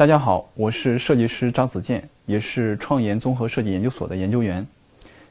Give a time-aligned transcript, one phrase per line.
[0.00, 4.66] 大家好，我是设计师张子健，也是创研综合设计研究所的研究员。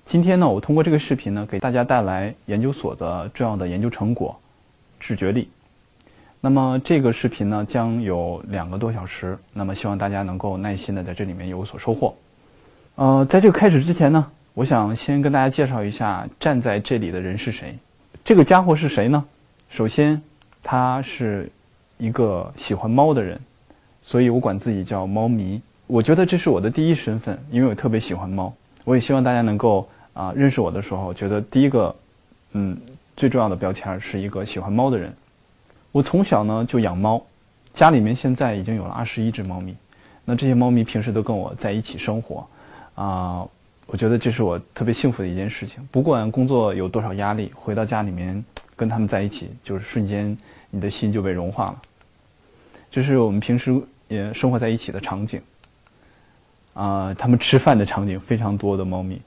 [0.05, 4.39] 今天呢，我通过这个视频呢，给大家带来研究所的重要的研究成果——
[5.01, 5.49] 视觉力。
[6.39, 12.15] 那么这个视频呢，将有两个多小时，那么希望大家能够耐心的在这里面有所收获。
[12.93, 14.23] 呃，在这个开始之前呢，
[14.53, 17.75] 我想先跟大家介绍一下站在这里的人是谁。
[18.23, 19.25] 这个家伙是谁呢？
[19.67, 20.21] 首先，
[20.61, 21.51] 他是
[21.97, 23.41] 一个喜欢猫的人，
[24.09, 25.61] 所以我管自己叫猫迷。
[25.85, 28.51] 我觉得这是我的第一身份，因为我特别喜欢猫。
[28.83, 29.87] 我也希望大家能够。
[30.11, 31.95] 啊，认识我的时候，觉得第一个，
[32.51, 32.77] 嗯，
[33.15, 35.13] 最重要的标签是一个喜欢猫的人。
[35.93, 37.21] 我从小呢就养猫，
[37.71, 39.73] 家里面现在已经有了二十一只猫咪。
[40.25, 42.45] 那这些猫咪平时都跟我在一起生活，
[42.95, 43.47] 啊，
[43.85, 45.87] 我觉得这是我特别幸福的一件事情。
[45.89, 48.43] 不管工作有多少压力，回到家里面
[48.75, 50.37] 跟他们在一起，就是瞬间
[50.69, 51.81] 你的心就被融化了。
[52.91, 55.41] 这是我们平时也生活在一起的场景。
[56.73, 59.21] 啊，他们吃饭的场景非常多的猫咪。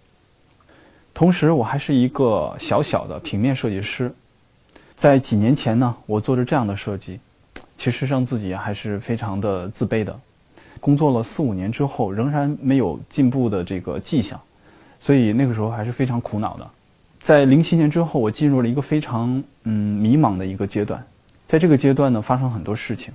[1.15, 4.15] 同时，我还是一个小小的平面设计师。
[4.95, 7.19] 在几年前呢，我做着这样的设计，
[7.77, 10.19] 其实让自己还是非常的自卑的。
[10.81, 14.41] 工作了四五年之后，仍然没有进步的这个迹象，
[14.99, 16.71] 所以那个时候还是非常苦恼的。
[17.21, 21.05] 在零七年之后，我进入了一个非常嗯迷茫的一个阶段。
[21.47, 23.13] 在这个阶段呢，发生很多事情。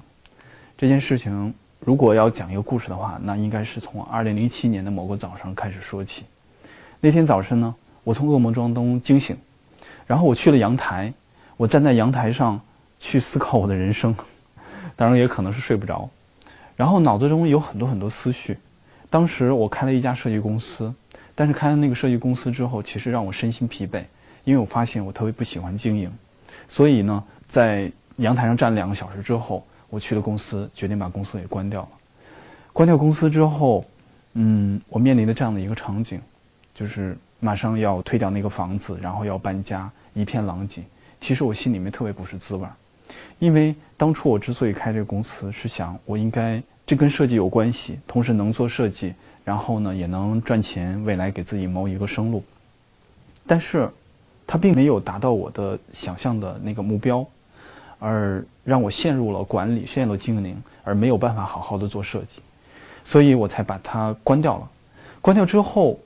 [0.77, 6.23] 这件事情如果要讲一个故事的话，那应该是从二零零七年的某个早上开始说起。
[7.01, 7.75] 那天早晨呢。
[8.03, 9.35] 我从噩梦中惊醒，
[10.05, 11.13] 然后我去了阳台，
[11.57, 12.57] 我站在阳台上
[13.01, 14.15] 去思考我的人生，
[14.95, 16.09] 当然也可能是睡不着，
[16.77, 18.57] 然后脑子中有很多很多思绪。
[19.09, 20.93] 当时我开了一家设计公司，
[21.35, 24.01] 但是开了那个设计公司之后，其实让我身心疲惫，
[24.45, 26.09] 因为我发现我特别不喜欢经营，
[26.65, 31.89] 所以呢，在阳台上站两个小时之后，我去了公司，决定把公司给关掉了。
[32.73, 33.83] 关掉公司之后，
[34.33, 36.19] 嗯，我面临的这样的一个场景，
[36.73, 37.17] 就是。
[37.39, 40.81] 马上要退掉那个房子，然后要搬家，一片狼藉。
[41.21, 42.73] 其实我心里面特别不是滋味儿，
[43.37, 49.13] 因为当初我之所以开这个公司，是想我应该这跟设计有关系，同时能做设计，
[49.45, 52.43] 然后呢也能赚钱，未来给自己谋一个生路。
[53.45, 53.87] 但是，
[54.47, 57.23] 它并没有达到我的想象的那个目标，
[57.99, 62.41] 而让我陷入了管理，陷入了经营，而没有办法好好的做设计，
[63.03, 64.69] 所以我才把它关掉了。
[65.21, 65.99] 关掉之后。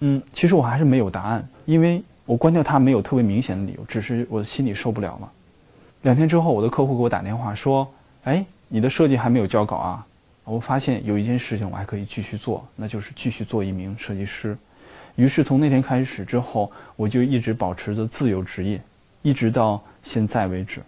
[0.00, 5.28] 嗯，其实我还是没有答案，因为我关掉它没有特别明显的理由，只是我的心里受不了了。
[6.02, 7.84] 两天之后，我的客户给我打电话说
[8.22, 10.06] ：“哎，你的设计还没有交稿啊？”
[10.46, 14.56] 我发现有一件事情我还可以继续做，那就是继续做一名设计师。
[15.16, 18.80] 于是从那天开始之后，我就一直保持着自由职业，
[19.22, 20.80] 一直到现在为止。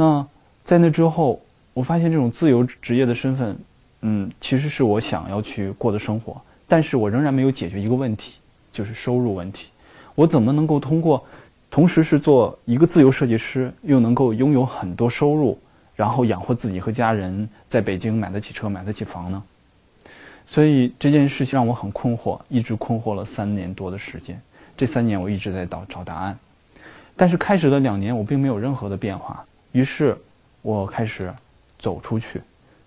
[0.00, 0.26] 那
[0.64, 1.38] 在那之后，
[1.74, 3.58] 我发现这种自由职业的身份，
[4.00, 6.40] 嗯，其实是我想要去过的生活。
[6.66, 8.36] 但是我仍然没有解决一个问题，
[8.72, 9.66] 就是收入问题。
[10.14, 11.22] 我怎么能够通过
[11.70, 15.58] 同时是做一个自由设计师，又能够拥有很多收入，
[15.94, 19.42] 然后养活自己和家人，在北京买得起车、买得起房呢？
[20.46, 24.40] 所以这件事情让我很困惑，一直困惑了三年多的时间。
[24.78, 26.38] 这三年我一直在找找答案，
[27.14, 29.44] 但是开始的两年我并没有任何的变化。
[29.72, 30.16] 于是，
[30.62, 31.32] 我开始
[31.78, 32.42] 走出去，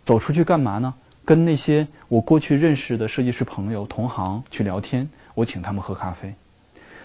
[0.06, 0.94] 走出去干嘛呢？
[1.26, 6.34] 跟那些我过去认识的设计师朋友、同行去聊天，我请他们喝咖啡。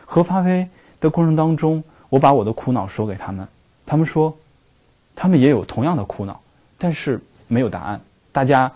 [0.05, 0.69] 喝咖啡
[1.01, 3.47] 的过程当中，我把我的苦恼说给他们，
[3.87, 4.37] 他们说，
[5.15, 6.41] 他们也有同样的苦恼，
[6.77, 8.01] 但是没有答案。
[8.33, 8.71] 大家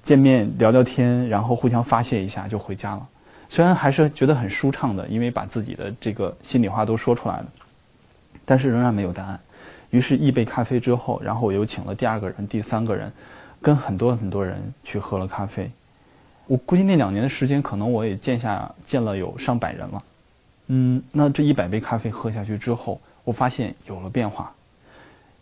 [0.00, 3.06] 见面聊聊天，然后互相发泄一下就回家了。
[3.48, 7.46] 虽然还是觉得很舒畅的，因为把自己的这个心里话都说出来了，
[8.46, 9.38] 但是仍然没有答案。
[9.90, 13.12] 于是，一杯咖啡之后，然后我又请了第二个人、第三个人。
[13.62, 15.68] 跟很多很多人去喝了咖啡，
[16.46, 20.02] 我估计那两年的时间，可能我也见下见了有上百人了。
[20.66, 24.52] 嗯，那这一百杯咖啡喝下去之后，我发现有了变化，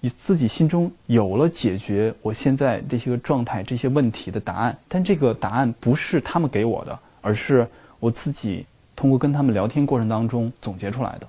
[0.00, 4.78] 你自己心中有了解决我现在这些个状态、这些问题的答案。
[4.88, 7.68] 但这个答案不是他们给我的，而是
[7.98, 8.64] 我自己
[8.94, 11.26] 通过跟他们聊天过程当中总结出来的。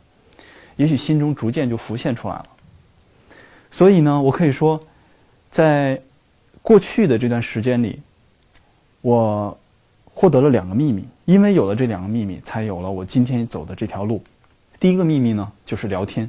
[0.78, 2.46] 也许心中逐渐就浮现出来了。
[3.76, 4.80] 所以呢，我可以说，
[5.52, 6.02] 在。
[6.62, 8.02] 过去的这段时间里，
[9.02, 9.56] 我
[10.16, 14.24] 获得了两个秘密，因为有了这两个秘密，才有了我今天走的这条路。
[14.80, 16.28] 第一个秘密呢，就是聊天，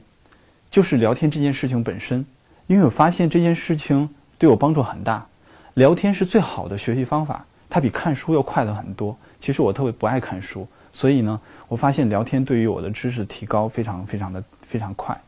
[0.70, 2.26] 就是聊天这件事情本身，
[2.66, 5.26] 因为我发现这件事情对我帮助很大。
[5.72, 9.16] 聊天是最好的学习方法，它比看书要快的很多。
[9.40, 15.19] 其实我特别不爱看书，所以呢，我发现聊天对于我的知识提高非常非常的非常快，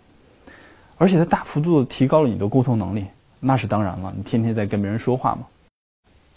[0.99, 3.06] 而且它大幅度的提高了你的沟通能力。
[3.41, 5.47] 那是当然了，你天天在跟别人说话嘛。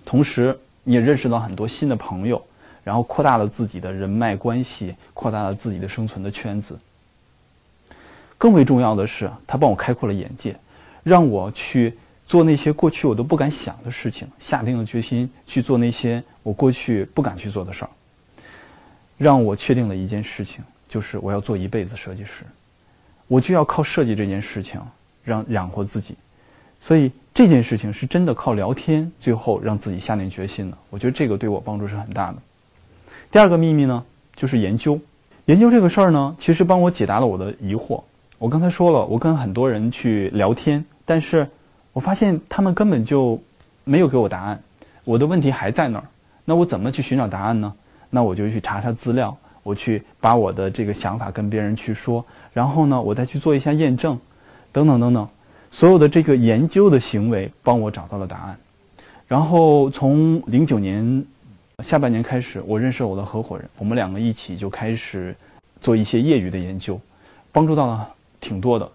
[0.06, 2.42] 同时你也认识到很多新的朋友，
[2.84, 6.80] 然后扩大了自己的人脉关系，扩大了自己的生存的圈子。
[8.38, 10.56] 更为重要的是，他帮我开阔了眼界，
[11.04, 11.98] 让我去
[12.28, 17.90] 做那些过去我都不敢想的事情，下定了决心去做那些我过去不敢去做的事儿。
[19.18, 22.44] 让我确定了一件事情，就是我要做一辈子设计师，
[23.31, 24.78] 我就要靠设计这件事情
[25.24, 26.18] 让养活自己。
[26.81, 30.78] 所以这件事情是真的靠聊天，最后让自己下定决心的。
[30.89, 32.38] 我觉得这个对我帮助是很大的。
[33.31, 34.04] 第二个秘密呢，
[34.36, 35.00] 就是研究。
[35.45, 38.04] 研究这个事儿呢，其实帮我解答了我的疑惑。
[38.38, 41.48] 我刚才说了，我跟很多人去聊天，但是
[41.94, 43.42] 我发现他们根本就
[43.86, 44.62] 没有给我答案，
[45.06, 46.04] 我的问题还在那儿。
[46.44, 47.74] 那我怎么去寻找答案呢？
[48.10, 54.18] 那我就去查查资料，我去把我的这个想法跟别人去说，然后呢，我再去做一下验证，
[54.71, 55.27] 等等等等，
[55.69, 58.57] 所有的这个研究的行为帮我找到了答案。
[59.27, 61.25] 然后从零九年
[61.80, 65.36] 下半年开始，我认识了我的合伙人，我们两个一起就开始
[65.80, 67.00] 做一些业余的研究，
[67.51, 68.07] 帮助到了。
[68.44, 68.92] 挺多的，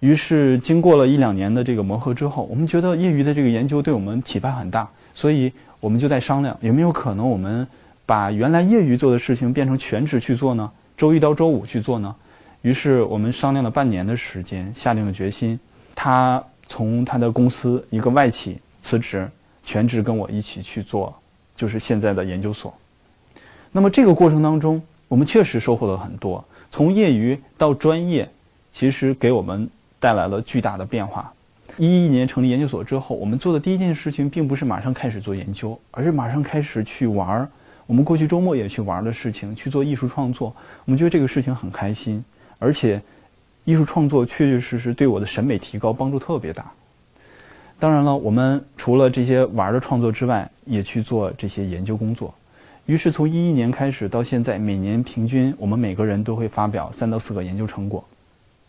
[0.00, 5.50] 于是经过了一两年的这个磨合之后，我们觉得业余的这个研究对我们启发很大，所以
[5.80, 7.66] 我们就在商量有没有可能我们
[8.04, 10.70] 把原来业余做的事情变成全职去做呢？
[10.94, 12.14] 周一到周五去做呢？
[12.62, 15.58] 于是我们商量了半年的时间，下定了决心，
[15.94, 19.30] 他从他的公司一个外企辞职，
[19.62, 21.14] 全职跟我一起去做，
[21.54, 22.72] 就是现在的研究所。
[23.70, 28.28] 那么这个过程当中，我们确实收获了很多，从业余到专业。
[28.74, 29.68] 其实给我们
[30.00, 31.30] 带来了巨大的变化。
[31.76, 37.48] 一一年成立研究所之后，我们做的第一件事情并不是马上开始做研究，而是马上开始去玩儿。
[37.86, 40.56] 我们过去周末也去玩的事情，去做艺术创作。
[40.86, 42.24] 我们觉得这个事情很开心，
[42.62, 43.02] 而且
[43.64, 46.70] 艺术创作确确实实对我的审美提高帮助特别大。
[47.80, 52.32] 当然了，我们除了这些玩的创作之外，也去做这些研究工作。
[52.86, 58.04] 于是从一一年开始到现在，每年平均我们每个人都会发表三到四个研究成果。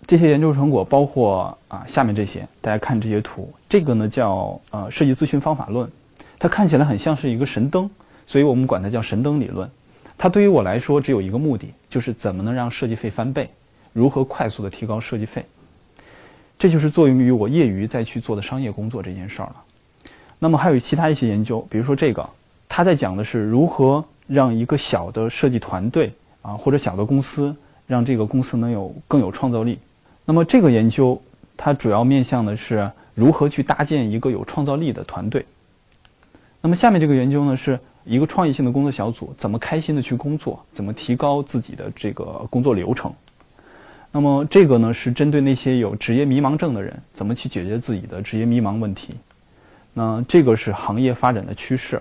[0.07, 5.89] 这些研究成果包括啊，下面这些，大家看这些图，这个呢叫呃设计咨询方法论，
[6.37, 7.89] 它看起来很像是一个神灯，
[8.25, 9.69] 所以我们管它叫神灯理论。
[10.17, 13.49] 它对于我来说只有一个目的，就是怎么能让设计费翻倍，
[13.93, 15.45] 如何快速的提高设计费。
[16.59, 19.55] 这就是作用于我业余再去做的商业工作这件事儿了。
[20.39, 22.29] 那么还有其他一些研究，比如说这个，
[22.67, 26.11] 他在讲的是如何让一个小的设计团队
[26.41, 27.55] 啊或者小的公司，
[27.87, 29.79] 让这个公司能有更有创造力。
[30.25, 31.21] 那么这个研究，
[31.57, 35.45] 它主要面向的是如何去搭建一个有创造力的团队。
[36.61, 43.13] 那么下面这个研究呢，是一个创意性的工作小组怎么开心的去工作，怎么提高自己的这个工作流程。
[44.15, 49.15] 那么这个呢，是针对那些有职业迷茫症的人，怎么去解决自己的职业迷茫问题。
[49.91, 51.99] 那这个是行业发展的趋势。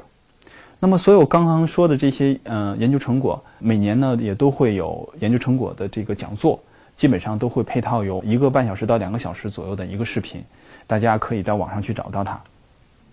[0.79, 6.61] 那么所有刚刚说的这些嗯研究成果，每年呢也都会有研究成果的这个讲座。
[6.95, 10.45] 基本上都会配套有一个半小时到两个小时左右的一个视频，
[10.87, 12.39] 大家可以在网上去找到它。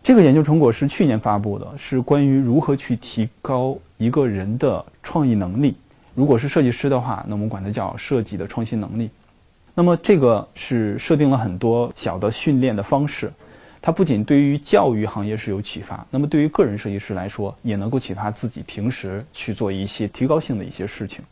[0.04, 5.78] 这个研究成果是去年发布的，是关于如何去提高一个人的创意能力。
[6.20, 9.10] 如果是设计师的话，那我们管它叫设计的创新能力。
[9.74, 13.32] 那么这个是设定了很多小的训练的方式，
[13.82, 21.24] 它不仅对于教育行业是有启发，那么对于个人设计师来说，也能够启发自己平时去做一些提高性的一些事情。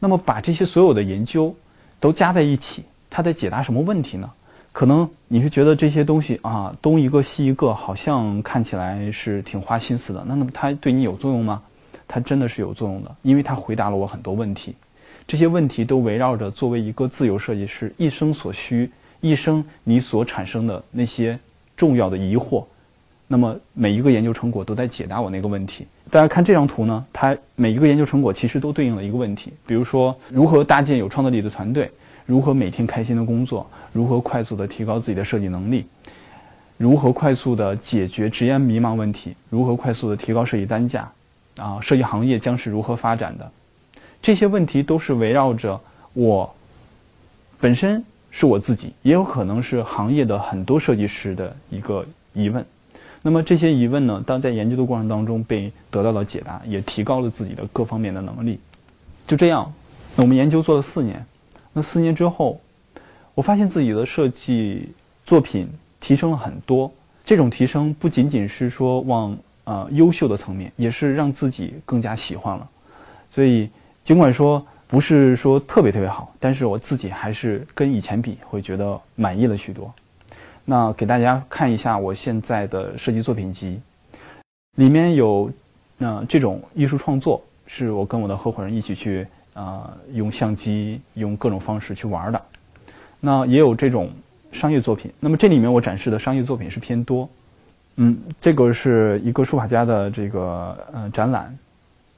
[0.00, 1.54] 那么把这些所有的研究
[2.00, 4.28] 都加在一起，它在解答什么问题呢？
[4.72, 10.24] 可能你是觉得这些东西啊，东一个西一个，好像看起来是挺花心思的。
[10.26, 11.62] 那那么它对你有作用吗？
[12.08, 14.74] 它真的是有作用的，因为它回答了我很多问题。
[15.26, 21.38] 这些问题都围绕着作为一个自由设计师一生所需、一生你所产生的那些
[21.76, 22.64] 重要的疑惑。
[23.26, 25.86] 那么每一个研究成果都在解答我那个问题。
[26.10, 31.90] 大家看这张图呢，它每一个研究成果其实都对应了一个问题，比如说如何搭建有创造力的团队，
[32.24, 35.84] 如何每天开心的工作，如何快速的提高自己的设计能力，
[36.78, 41.06] 如何快速的解决职业迷茫问题，如何快速的提高设计单价，
[41.58, 43.50] 啊，设计行业将是如何发展的？
[44.22, 45.78] 这些问题都是围绕着
[46.12, 46.52] 我
[47.60, 52.64] 本身是我自己，也有可能是行业的很多设计师的一个疑问。
[53.22, 58.60] 那么这些疑问呢，当在研究的过程当中被得到了解答，也提高了自己的各方面的能力。
[59.26, 59.72] 就这样，
[60.16, 61.24] 我们研究做了四年。
[61.72, 62.60] 那四年之后，
[63.34, 64.88] 我发现自己的设计
[65.24, 65.68] 作品
[66.00, 66.90] 提升了很多。
[67.24, 69.36] 这种提升不仅仅是说往
[69.68, 72.66] 呃优秀的层面，也是让自己更加喜欢了。
[73.28, 73.68] 所以
[74.02, 79.92] 尽管说不是说特别特别好，但是我自己还是跟以前比会觉得满意了许多。
[80.64, 83.78] 那给大家看一下我现在的设计作品集，
[84.76, 85.52] 里面有，
[85.98, 92.40] 呃，这种艺术创作是我跟我的合伙人一起去，呃，用相机用各种方式去玩的。
[93.20, 94.10] 那也有这种
[94.50, 95.12] 商业作品。
[95.20, 97.28] 那么这里面我展示的商业作品是偏多。
[98.00, 101.58] 嗯，这个是一个书法家的这个呃展览，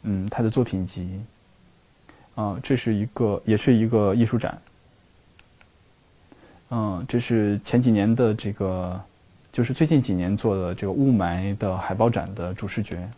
[0.02, 1.18] 嗯，他的作品集。
[2.34, 4.56] 啊，这是一个，也是一个艺术展。
[6.70, 8.98] 嗯，这是前几年的这个，
[9.50, 13.08] 就是最近几年做的这个雾霾的海报展的主视觉。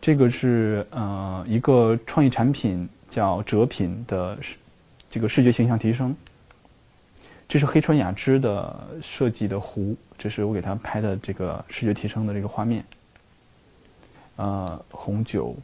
[0.00, 4.36] 这个是呃一个创意产品叫折品的
[5.08, 6.14] 这个视觉形象提升。
[7.54, 12.84] 这是黑川雅之的设计的壶，这是我给他拍的这个视觉提升的这个画面。
[14.34, 15.54] 呃，红酒，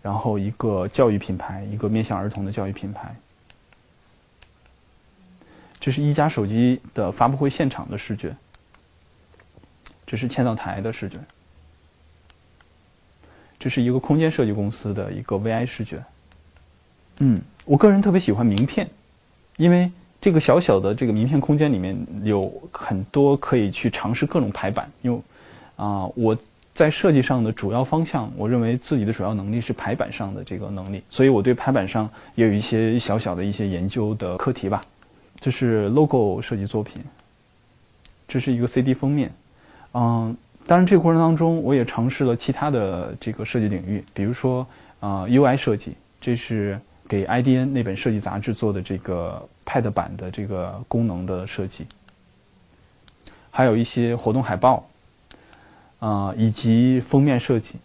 [0.00, 3.14] 然后一个教育品牌，一个面向儿童的教育品牌。
[5.78, 8.34] 这是一加手机的发布会现场的视觉，
[10.06, 11.18] 这是千岛台的视觉，
[13.58, 16.02] 这是一个空间设计公司的一个 VI 视觉。
[17.18, 18.88] 嗯，我个人特别喜欢名片，
[19.58, 19.92] 因为
[20.24, 24.90] 这个小小的这个名片空间里面有很多可以去尝试各种排版。
[25.02, 25.20] 因为
[25.76, 26.34] 啊，我
[26.74, 34.80] 在设计上的主要方向，我认为自己的主要能力是排版上的这个能力，所以我对排版上也有一些小小的一些研究的课题吧。
[35.40, 37.04] 这是 logo 设计作品，
[38.26, 39.30] 这是一个 CD 封面，
[39.92, 40.34] 嗯，
[40.66, 44.66] 当然这个过程当中我也尝试了其他的这个设计领域，比如说
[45.00, 51.86] 啊 UI 设计，这是给 IDN 那本设计杂志做的这个 Pad 版的这个功能的设计，
[53.50, 54.84] 还有一些活动海报，
[55.98, 57.76] 啊以及封面设计。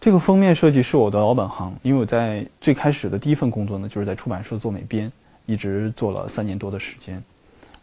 [0.00, 5.10] 这个封面设计是我的老本行，因为我在最开始的第一份工作呢，就是在出版社做美编。
[5.46, 7.20] 一直做了三年多的时间，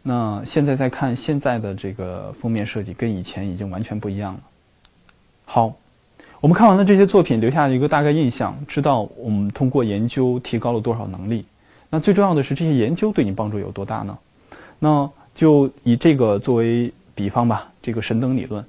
[0.02, 4.40] 那现在再看现在的这个封面设计，跟以前已经完全不一样了。
[5.44, 5.74] 好，
[6.40, 11.46] 我们看完了这些作品，留下一个大概印象，知道我们通过研究提高了多少能力。
[11.90, 14.18] 那最重要的是，这些研究对你帮助有多大呢？
[14.80, 18.64] 那就以这个作为比方吧，这个神灯理论。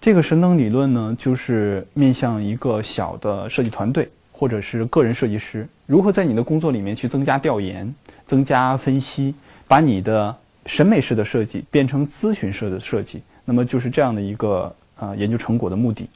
[0.00, 7.92] 这个神灯理论呢，就是面向一个小的设计团队或者是个人设计师，如何在你的工作里面去增加调研。
[8.26, 9.34] 增加分析，
[9.66, 10.36] 把你的
[10.66, 16.08] 审美式的设计变成咨询式的设计，那么就是这样的一个呃研究成果的目的。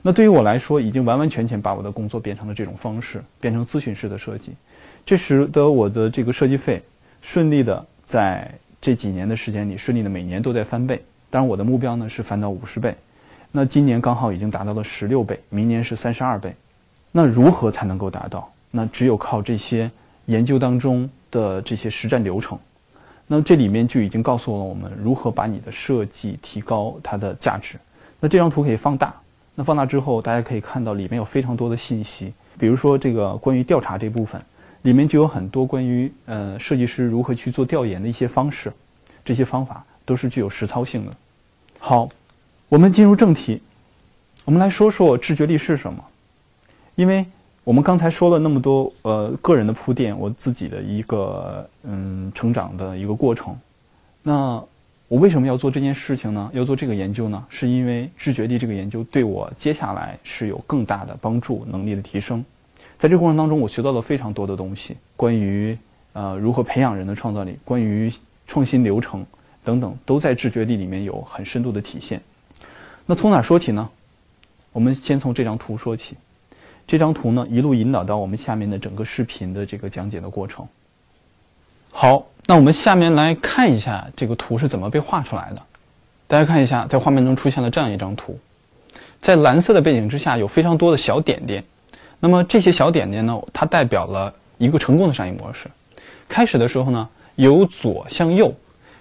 [0.00, 4.52] 那对于我来说，已经完完全全把我的工作变成了这种方式，变成咨询式的设计，
[5.04, 6.82] 这使得我的这个设计费
[7.20, 11.02] 顺利的在这几年的时间里顺利的每年都在翻倍。
[11.30, 12.94] 当然，我的目标呢是翻到五十倍，
[13.50, 16.54] 那今年刚好已经达到了十六倍，明年是三十二倍。
[17.12, 18.50] 那如何才能够达到？
[18.70, 19.90] 那只有靠这些
[20.26, 21.08] 研究当中。
[21.34, 22.56] 的这些实战流程，
[23.26, 27.76] 那这里面就已经告诉了我们如何把你的设计提高它的价值。
[28.20, 29.12] 那这张图可以放大，
[29.56, 34.40] 那放大之后，大家可以看到里面有非常多的信息，比如说这个关于调查这部分，
[34.84, 38.72] 里面就有很多关于呃设计师如何去做调研的一些方式，
[39.24, 41.12] 这些方法都是具有实操性的。
[41.78, 42.08] 好，
[42.70, 43.60] 我们进入正题，
[44.44, 46.02] 我们来说说知觉力是什么，
[46.94, 47.26] 因为。
[47.64, 53.56] 我们刚才说了那么多，呃，个人的铺垫，我自己的一个嗯成长的一个过程。
[54.22, 54.62] 那
[55.08, 56.50] 我为什么要做这件事情呢？
[56.52, 57.42] 要做这个研究呢？
[57.48, 62.44] 是因为知觉力这个研究对我接下来是有更大的帮助，能力的提升。
[62.98, 65.76] 在这个过程当中，我学到了非常多的东西，关于
[66.12, 68.12] 呃如何培养人的创造力，关于
[68.46, 69.24] 创新流程
[69.62, 72.20] 等等，都在知觉力里面有很深度的体现。
[73.06, 73.88] 那从哪说起呢？
[74.72, 76.16] 我们先从这张图说起。
[76.86, 80.66] 这张图呢，一路引导到我们下面的整个视频的这个讲解的过程。
[81.90, 85.62] 好，那我们下面来看一下这个图是怎么被画出来的。
[86.26, 88.38] 大家看一下，在画面中出现了这样一张图，
[89.20, 91.64] 在蓝色的背景之下有非常多的小点点。
[92.24, 95.66] 那么这些小点点呢，它代表了一个成功的商业模式。
[96.26, 98.50] 开始的时候呢，由左向右，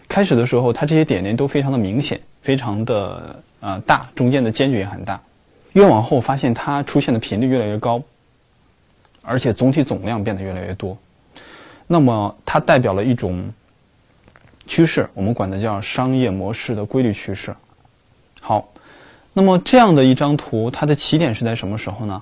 [0.09, 5.21] 开始的时候它这些点点都非常的明显，非常的呃大，中间的间距也很大。
[5.71, 8.01] 越往后发现它出现的频率越来越高，
[9.21, 10.97] 而且总体总量变得越来越多，
[11.87, 13.53] 那么它代表了一种
[14.67, 17.55] 趋势，我们管它叫商业模式的规律趋势。
[18.41, 18.67] 好，
[19.31, 22.21] 那么这样的一张图，它的起点是在什么时候呢？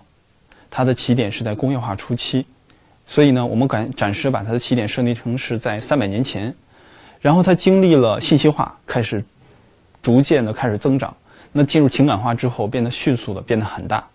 [0.71, 2.45] 它的起点是在工业化初期，
[3.05, 6.51] 所以呢，我们敢暂时把它的起点设定成是在三百年前，
[7.19, 9.23] 然后它经历了信息化，开始
[10.01, 11.13] 逐渐的开始增长。
[11.51, 14.07] 那进入情感化之后，变得迅速的变得很大。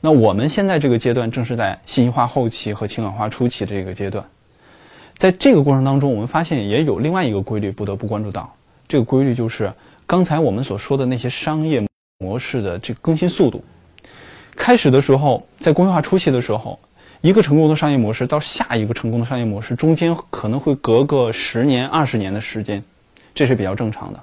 [0.00, 4.24] 那我们现在这个阶段正是在信息化后期和情感化初期这个阶段。
[5.16, 8.54] 在这个过程当中，我们发现也有另外一个规律不得不关注到。
[8.86, 9.72] 这个规律就是
[10.06, 11.84] 刚才我们所说的那些商业
[12.18, 13.64] 模式的这个更新速度。
[14.54, 16.78] 开始的时候，在工业化初期的时候，
[17.22, 22.82] 一个成功的商业模式到下一个成功的商业模式中间可能会隔个十年、二十年的时间，
[23.34, 24.20] 这是比较正常的。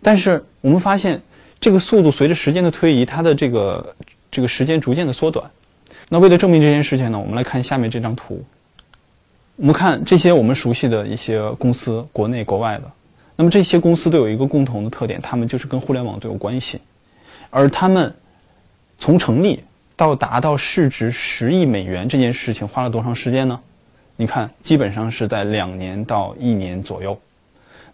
[0.00, 1.20] 但是我们发现，
[1.60, 3.96] 这个速度随着时间的推移，它的这个
[4.30, 5.50] 这个时间逐渐的缩短。
[6.08, 8.44] 那为了证明这件事情呢，我们来看下面这张图。
[9.56, 12.90] 我们看这些我们熟悉的一些公司，国内国外的。
[13.36, 16.80] 那么这些公司都有一个共同的特点，他们就是跟互联网都有关系，
[17.50, 18.14] 而他们。
[19.00, 19.64] 从成立
[19.96, 23.58] 到达到市值十亿美元这件事情花了多长时间呢？
[24.16, 27.18] 你看，基本上是在两年到一年左右。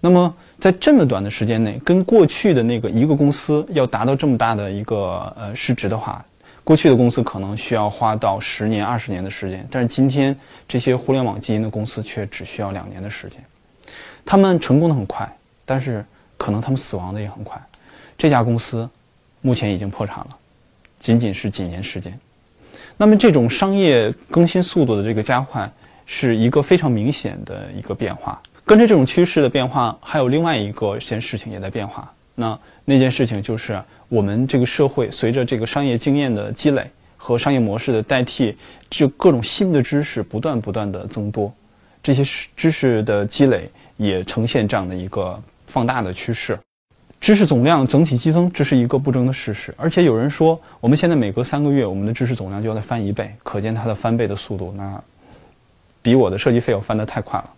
[0.00, 6.24] 那么在这么短的时间内，跟过去的那个一个公司要达到这么大的一个呃市值的话，
[6.64, 10.36] 过去的公司可能需要花到十年、二十年的时间，但是今天
[10.66, 13.40] 这些互联网基因的公司却只需要两年的时间。
[14.24, 15.30] 他们成功的很快，
[15.64, 16.04] 但是
[16.36, 17.60] 可能他们死亡的也很快。
[18.18, 18.88] 这家公司
[19.40, 20.36] 目前已经破产了。
[20.98, 22.18] 仅仅是几年时间，
[22.96, 25.70] 那么这种商业更新速度的这个加快，
[26.06, 28.40] 是一个非常明显的一个变化。
[28.64, 32.12] 跟着这种趋势的变化，还有另外一个件事情也在变化。
[32.34, 36.84] 那那件事情就是我们这个社会随着这个商业经验的积累
[37.16, 38.56] 和商业模式的代替，
[38.90, 41.52] 就各种新的知识不断不断的增多，
[42.02, 42.22] 这些
[42.56, 46.58] 知识的积累也呈现这样的一个放大的趋势。
[47.26, 49.74] 知识总量整体激增，这是一个不争的事实。
[49.76, 55.02] 而且有人说，我们现在每隔三个月，我们的知识总量就要再翻一倍，可见它的翻倍的速度，那
[56.02, 57.50] 比我的设计费要翻得太快了。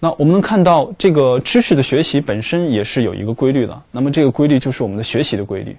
[0.00, 3.82] 那我们能看到，这个知识的学习本身也是有一个规律的。
[3.92, 5.76] 那么这个规律就是我们的学习的规律。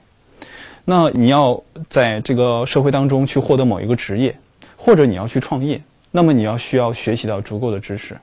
[0.86, 4.34] 那你要在这个社会当中去获得某一个职业，
[4.78, 8.18] 或者你要去创业，那么你要需要学习到足够的知识。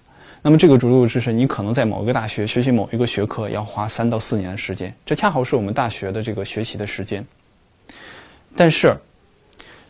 [0.45, 7.25] 那么这个足够知识，你可能在某一个大学学习某一个学科要花三到四年的时间，这恰好是我们大学的这个学习的时间。
[8.57, 8.97] 但是，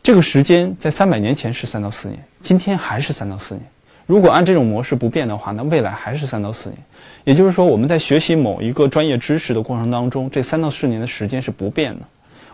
[0.02, 3.64] 这个时间在三百年前是三到四年，今天还是三到四年。
[4.04, 6.78] 如果按这种模式不变的话，那未来还是三到四年。
[7.24, 12.06] 也就是说，我们在学习某一个专业知识的过程当中，这三到四年的时间是不变的。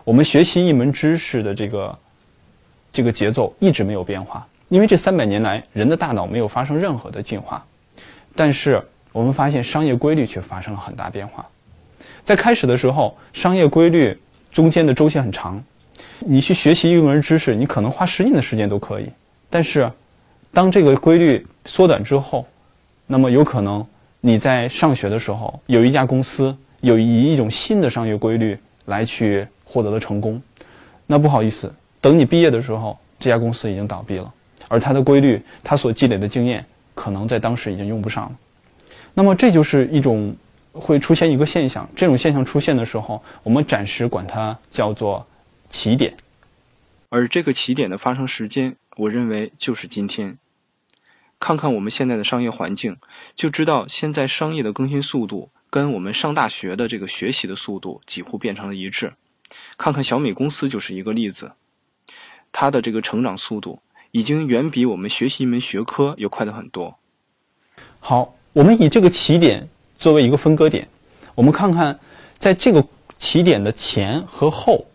[0.05, 1.99] 我们学习一门知识的这个
[2.93, 7.65] 这个节奏一直没有变化，因为这三百年来人的大脑没有发生任何的进化。
[8.35, 11.45] 但是我们发现商业规律却发生了很大变化。
[12.23, 14.17] 在开始的时候，商业规律
[14.51, 15.61] 中间的周期很长，
[16.19, 19.09] 你去学习一门知识，你可能花十年的时间都可以。
[19.49, 19.91] 但是，
[20.53, 22.45] 当这个规律缩短之后，
[23.07, 23.85] 那么有可能
[24.21, 30.39] 你在上学的时候，有一家公司有以一种新的商业规律来去获得了成功，
[31.07, 34.31] 那不好意思，等你毕业的时候，这家公司已经倒闭了，
[34.67, 36.63] 而它的规律，它所积累的经验。
[36.99, 38.37] 可能在当时已经用不上了，
[39.13, 40.35] 那么这就是一种
[40.73, 41.89] 会出现一个现象。
[41.95, 45.25] 这种现象出现的时候，我们暂时管它叫做
[45.69, 46.13] 起点，
[47.07, 50.37] 而这个起点的发生时间，我认为就是今天。
[51.39, 52.97] 看看我们现在的商业环境，
[53.33, 59.13] 就知道现在商业的更新速度跟我们上大学的这个学习的速度几乎变成了一致。
[59.77, 61.53] 看看小米公司就是一个例子，
[62.51, 63.79] 它的这个成长速度。
[64.11, 66.97] 已经远比我们学习一门学科要快的很多。
[67.99, 69.67] 好，我们以这个起点
[69.97, 70.87] 作为一个分割点，
[71.35, 71.99] 我们看看
[72.37, 72.85] 在这个
[73.17, 74.85] 起点的前和后，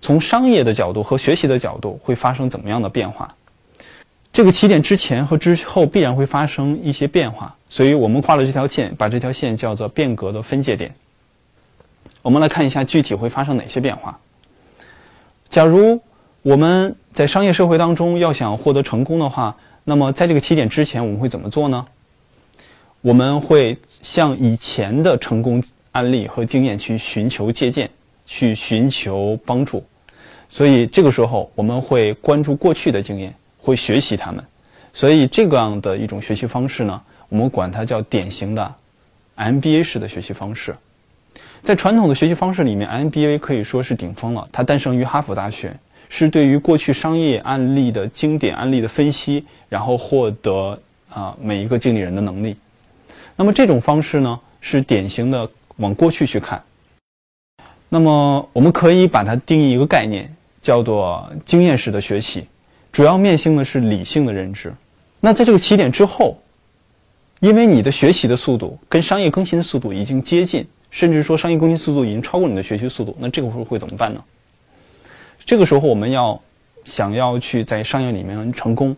[0.00, 3.34] 从商业的角度和学习的角度会发生怎么样的变化？
[4.32, 10.94] 这个起点之前和之后必然会发生一些变化，所以我们画了这条线，把这条线叫做变革的分界点。
[12.22, 14.20] 我们来看一下具体会发生哪些变化。
[15.48, 16.00] 假如
[16.42, 21.84] 我们在商业社会当中要想获得成功的话，那么在这个起点之前，我们会怎么做呢？
[23.02, 27.90] 我们会向以前的成功案例和经验去寻求借鉴，
[28.24, 29.84] 去寻求帮助。
[30.48, 34.42] 所以这个时候，我们会关注过去的经验，会学习他们。
[34.94, 36.98] 所以这个样的一种学习方式呢，
[37.28, 38.74] 我们管它叫典型的
[39.36, 40.74] MBA 式的学习方式。
[41.62, 44.48] 在传统的学习方式里面，MBA 可以说是顶峰了。
[44.50, 45.76] 它诞生于哈佛大学。
[46.12, 52.56] 是对于过去商业案例的经典案例的分析，然后获得啊每一个经理人的能力。
[53.36, 56.62] 那么这种方式呢，是典型的往过去去看。
[57.88, 62.44] 那么我们可以把它定义一个概念，叫做经验式的学习，
[62.92, 64.74] 主要面向的是理性的认知。
[65.20, 66.36] 那在这个起点之后，
[67.38, 74.22] 因为你的学习的速度跟商业更新的速度已经接近，甚至说商业更新速度已经超过你的学习速度，那这个时候会怎么办呢？
[75.44, 76.40] 这个时候，我们要
[76.84, 78.96] 想要去在商业里面成功，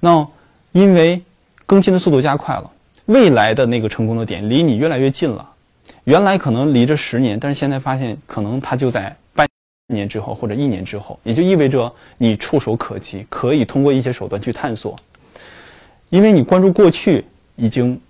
[0.00, 0.26] 那
[0.72, 1.22] 因为
[1.66, 2.70] 更新的速度加快了，
[3.06, 5.48] 未来的那个成功的点离你越来越近了，
[6.04, 9.48] 原来可能离着十年，但是现在发现可能它就在半
[9.88, 14.94] 年之后或者一年之后，也就意味着你触手可及，可以通过一些手段去探索。
[16.10, 17.24] 因为你关注过去
[17.56, 18.00] 已经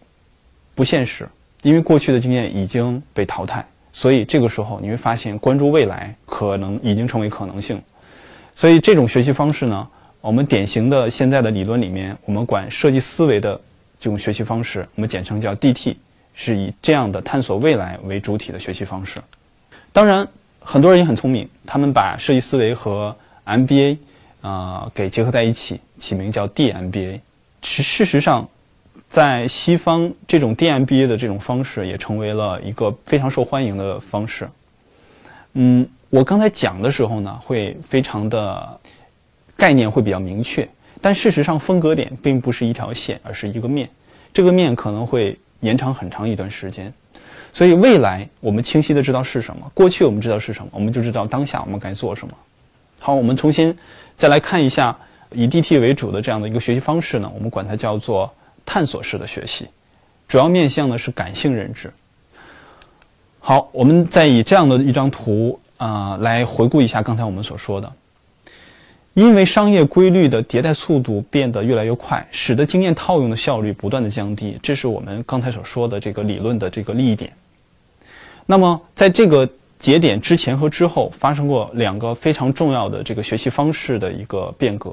[0.74, 1.28] 不现实，
[1.62, 7.80] 因为过去的经验已经被淘汰，所以这个时候你会发现关注未来可能已经成为可能性。
[8.54, 9.88] 所以这种学习方式呢，
[10.20, 13.58] 我们典型的现在的理论里面，我们管设计思维的
[14.00, 15.94] 这种学习方式，我们简称叫 DT。
[16.36, 19.20] 是以这样的探索未来为主体的学习方式。
[19.92, 20.26] 当然，
[20.58, 23.14] 很多人也很聪明，他们把设计思维和
[23.46, 23.98] MBA
[24.40, 27.20] 啊给结合在一起，起名叫 DMBA。
[27.62, 28.48] 其事实上，
[29.14, 34.48] 在西方，这种 DMBA 的这种方式也成为了一个非常受欢迎的方式。
[35.52, 38.80] 嗯，我刚才讲的时候呢，会非常的
[39.56, 40.68] 概念会比较明确，
[41.00, 43.88] 但事实上分隔点并不是一条线，而是一个面。
[44.32, 45.38] 这个面可能会。
[45.60, 46.92] 延长很长一段时间，
[47.50, 52.34] 所以未来我们清晰的知道是什么，过去我们知道是什么，我们就知道当下我们该做什么。
[53.00, 53.74] 好，我们重新
[54.14, 54.94] 再来看一下
[55.32, 58.30] 以 DT 为主的这样的一个学习方式呢，我们管它叫做
[58.66, 59.66] 探索式的学习，
[60.28, 61.92] 主要面向的是感性认知。
[63.40, 67.92] 好，我们再以这样的一张图啊来回顾一下刚才我们所说的。
[69.12, 77.32] 因为商业规律的迭代速度变得越来越快，使得经验套用的效率不断的降低，这是我们刚才所说的这个理论的这个利益点。
[78.44, 79.48] 那么，在这个
[79.78, 84.92] 节点之前和之后，发生过两个非常重要的这个学习方式的一个变革。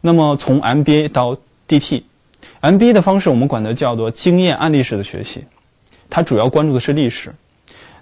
[0.00, 1.36] 那么，从 MBA 到
[1.68, 2.02] DT
[2.60, 5.44] MBA 的方式我们管它叫做经验案例式的学习，
[6.08, 7.32] 它主要关注的是历史。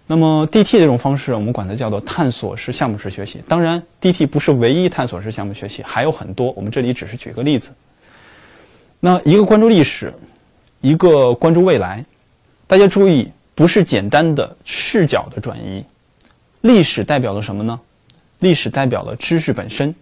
[0.07, 3.40] 那么 DT 这种方式，我们管它叫做探索式项目式学习。
[3.46, 6.50] 当然，DT 不是唯一探索式项目学习，还有很多。
[6.53, 7.70] 我们这里只是举个例子。
[8.98, 10.12] 那一个关注历史，
[10.81, 12.05] 一个关注未来。
[12.66, 15.85] 大家注意，不是简单的视角的转移。
[16.62, 17.81] 历史代表了什么呢？
[18.40, 19.94] 历史代表了知识本身。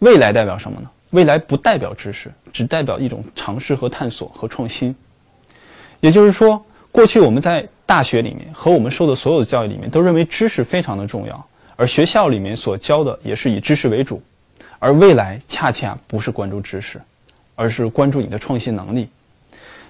[0.00, 0.90] 未来代表什么呢？
[1.10, 4.94] 未来不代表知识，只代表一种尝试和探索和创新。
[6.00, 11.46] 也就是说，过去我们在大学里面和我们受的所有的教育里面，都认为知识非常的重要，
[11.76, 14.22] 而学校里面所教的也是以知识为主，
[14.78, 17.00] 而未来恰恰不是关注知识，
[17.54, 19.08] 而是关注你的创新能力。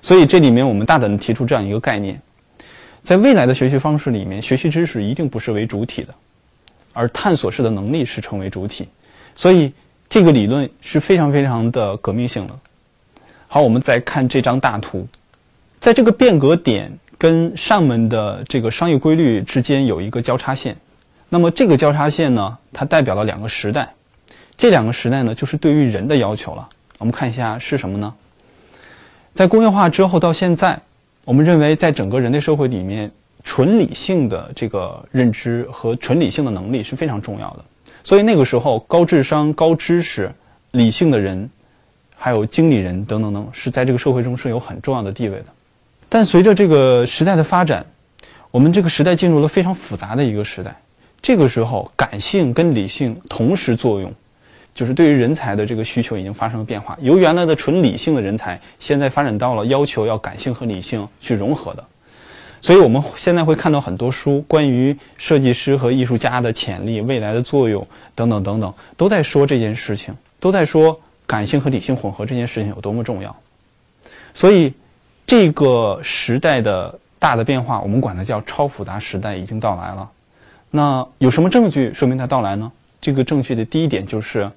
[0.03, 2.21] 所以这里面我们大胆地提出这样一个概念，
[3.05, 6.15] 在未来的学习方式里面，学习知识一定不是为主体的，
[6.95, 8.89] 而探索式的能力是成为主体。
[9.35, 9.73] 所以
[10.11, 12.55] 这个理论是非常非常的革命性的。
[13.49, 15.09] 好，我们再看这张大图，
[15.81, 16.99] 在这个变革点。
[17.21, 20.75] 跟上面的这个商业规律之间有一个交叉线，
[21.29, 23.93] 那么这个交叉线呢，它代表了两个时代，
[24.57, 26.67] 这两个时代呢，就是对于人的要求了。
[26.97, 28.15] 我们看一下是什么呢？
[29.35, 30.81] 在工业化之后到现在，
[31.27, 33.11] 我们认为在整个人类社会里面，
[33.45, 37.65] 纯理性的这个认知和纯理性的能力是非常重要的。
[38.03, 40.33] 所以那个时候，高智商、高知识、
[40.71, 41.51] 理性的人，
[42.17, 45.47] 还有经理人等等等，是在这个社会中是有很重要的地位的。
[46.09, 47.87] 但随着这个时代的发展，
[48.51, 50.81] 我们这个时代进入了非常复杂的一个时代。
[51.23, 54.13] 这个时候，感性跟理性同时作用，
[54.75, 56.97] 就是对于人才的这个需求已经发生了变化。
[57.03, 61.85] 由原来的纯理性的人才，现在发展到了要求要感性和理性去融合的。
[62.61, 73.35] 所以我们现在会看到很多书，关于设计师和艺术家的潜力、未来的作用等等等等，都在说这件事情，都在说感性和理性混合这件事情有多么重要。
[74.35, 74.73] 所以。
[75.27, 80.11] 这个时代的大的变化，我们管它叫超复杂时代已经到来了。
[80.73, 82.73] 那有什么证据说明它到来呢？
[83.01, 84.51] 这个证据的第一点就是，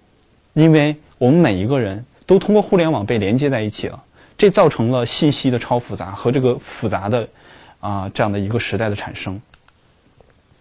[0.53, 4.03] 因为我们每一个人都通过互联网被连接在一起了，
[4.35, 7.27] 这造成了信息的超复杂和这个复杂的
[7.83, 9.39] 啊这样的一个时代的产生。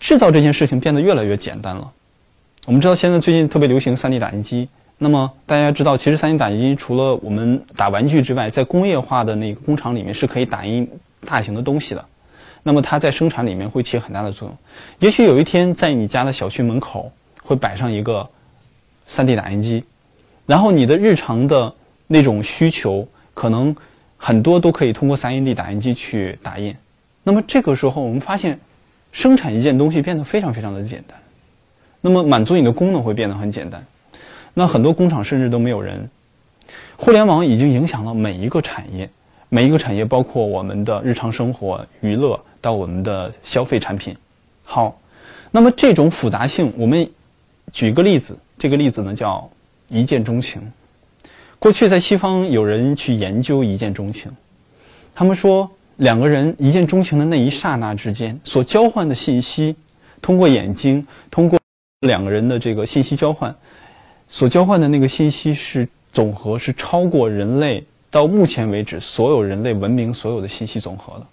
[0.00, 1.92] 制造这件事情变得越来越简单了。
[2.66, 4.68] 我们知道现在最近特别流行 3D 打印机。
[4.98, 10.88] 那么大家知道，其实三 D 打印机除了我们打玩具之外，在工业化的那个工厂里面是可以打印
[11.26, 12.04] 大型的东西的。
[12.62, 14.56] 那么它在生产里面会起很大的作用。
[15.00, 17.11] 也许有一天在你家的小区门口
[17.42, 18.28] 会摆上一个
[19.04, 19.82] 三 D 打印机，
[20.46, 21.74] 然后你的日常的
[22.06, 23.74] 那种需求可能
[24.16, 26.76] 很多都可以通过三 D 打印机去打印。
[27.22, 28.58] 那么这个时候我们发现，
[29.12, 31.18] 生产一件东西变得非常非常的简单。
[32.00, 33.85] 那么满足你的功能会变得很简单。
[34.54, 36.11] 那很多工厂甚至都没有人。
[36.96, 39.08] 互联网已经影响了每一个产业，
[39.48, 44.16] 每一个产业包括我们的日常生活、娱乐到我们的消费产品。
[44.64, 44.98] 好，
[45.50, 47.08] 那么这种复杂性，我们
[47.72, 49.48] 举一个例子，这个例子呢叫
[49.88, 50.61] 一见钟情。
[51.58, 54.30] 过去在西方有人去研究一见钟情，
[55.14, 59.76] 他们说两个人一见钟情的那一刹那之间所交换的信息，
[60.20, 61.59] 通过眼睛，通过
[62.00, 63.55] 两个人的这个信息交换，
[64.28, 71.26] 所交换的那个信息是总和，是超过人类到目前为止所有人类文明所有的信息总和的。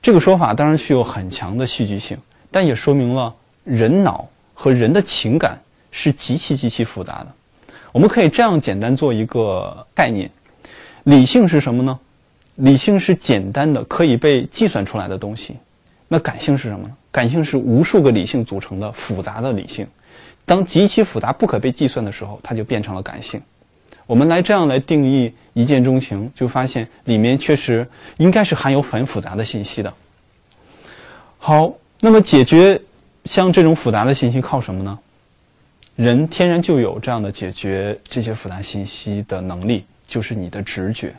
[0.00, 2.16] 这个说法当然具有很强的戏剧性，
[2.50, 7.34] 但也说明了人脑和人的情感是极其极其复杂的。
[7.92, 10.30] 我们可以这样简单做一个概念：
[11.04, 11.98] 理性是什么呢？
[12.58, 15.56] 理性是简单的可以被计算出来的东西。
[16.08, 16.96] 那感性是什么呢？
[17.10, 19.86] 感性是无数个理性组成的复杂的理性。
[20.44, 23.40] 当极其复杂不可被计算的时候，它就变成了感性。
[24.06, 29.92] 我们来这样来定义一见钟情，就发现里面确实应该是含有很复杂的信息的。
[31.36, 32.80] 好，那么解决
[33.26, 34.98] 像这种复杂的信息靠什么呢？
[35.94, 41.14] 人天然就有这样的解决这些复杂信息的能力，就是你的直觉。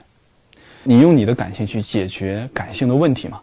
[0.84, 3.40] 你用你的感性去解决感性的问题嘛？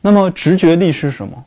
[0.00, 1.44] 那么直觉力是什么？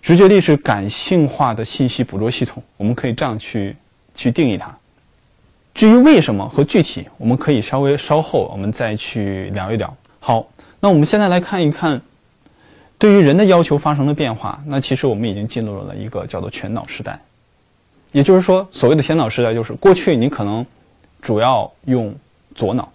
[0.00, 3.76] 直觉力是感性化的信息捕捉系统，我们可以这样去
[4.14, 4.76] 去定义它。
[5.74, 9.96] 至于为什么和具体，我们可以稍微稍后我们再去聊一聊。
[10.20, 10.46] 好，
[10.80, 12.00] 那我们现在来看一看，
[12.98, 14.62] 对于人的要求发生了变化。
[14.66, 17.18] 那其实我们已经进入了一个叫做全脑时代，
[18.10, 20.66] 也就是说，所谓的全脑时代，就是过去你可能
[21.20, 22.14] 主要用
[22.54, 22.92] 左脑，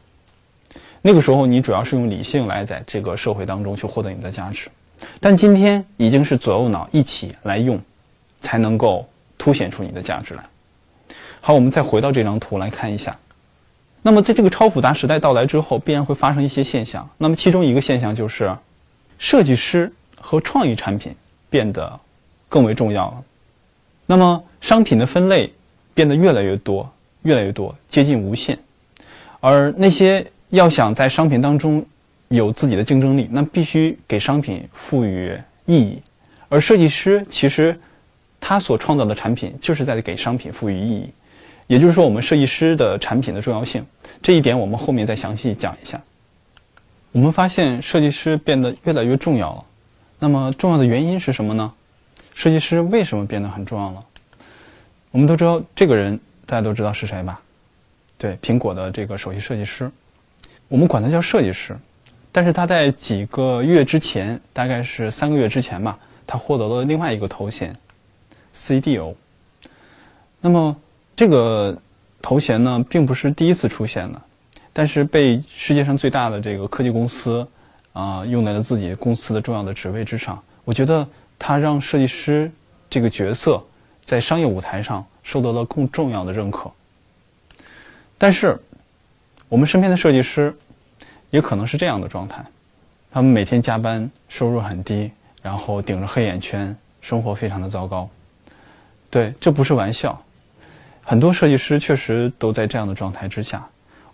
[1.08, 4.68] 那个时候你主要是用理性来在这个社会当中去获得你的价值，
[5.22, 7.80] 但今天已经是左右脑一起来用，
[8.42, 10.44] 才能够凸显出你的价值来。
[11.40, 13.18] 好，我们再回到这张图来看一下。
[14.02, 17.10] 那么，在这个超复杂时代到来之后，必然会发生一些现象。
[17.18, 18.58] 那么，其中一个现象就是，
[19.18, 21.16] 设计师和创意产品
[21.50, 22.02] 变得
[22.50, 23.24] 更为重要了。
[24.06, 25.54] 那么，商品的分类
[25.94, 26.92] 变得越来越多，
[27.22, 28.60] 越来越多，接近无限。
[29.40, 31.86] 而那些要想在商品当中
[32.30, 36.02] 有自己的竞争力，那必须给商品赋予意义。
[36.50, 37.78] 而设计师其实
[38.40, 41.10] 他所创造的产品，就是在给商品赋予意义。
[41.68, 43.86] 也就是说，我们设计师的产品的重要性，
[44.22, 46.02] 这一点我们后面再详细讲一下。
[47.12, 49.66] 我们发现设计师变得越来越重要了。
[50.20, 51.74] 那么重要的原因是什么呢？
[52.36, 54.06] 设计师为什么变得很重要了？
[55.12, 57.42] 我们都知道这个人，大家都知道是谁吧？
[58.18, 59.92] 对，苹果的这个首席设计师，
[60.68, 61.78] 我们管他叫设计师。
[62.32, 67.76] 但是他在几个月之前，大概是三个月之前吧，他获得了另外一个头衔
[68.54, 69.16] ，CDO。
[70.40, 70.78] 那么
[71.16, 71.76] 这个
[72.22, 74.22] 头衔呢，并不是第一次出现的，
[74.72, 77.48] 但是被世界上最大的这个科技公司
[77.92, 80.40] 啊用在了自己公司的重要的职位之上。
[80.64, 81.08] 我觉得
[81.40, 82.52] 他让设计师
[82.88, 83.64] 这个角色
[84.06, 86.72] 在商业舞台上受到了更重要的认可。
[88.20, 88.60] 但是
[89.50, 90.54] 我们身边的设计师
[91.30, 92.44] 也可能是这样的状态：
[93.12, 95.10] 他们每天加班，收入很低，
[95.42, 98.10] 然后顶着黑眼圈，生活非常的糟糕。
[99.10, 100.22] 对，这不是玩笑。
[101.02, 103.66] 很多设计师确实都在这样的状态之下，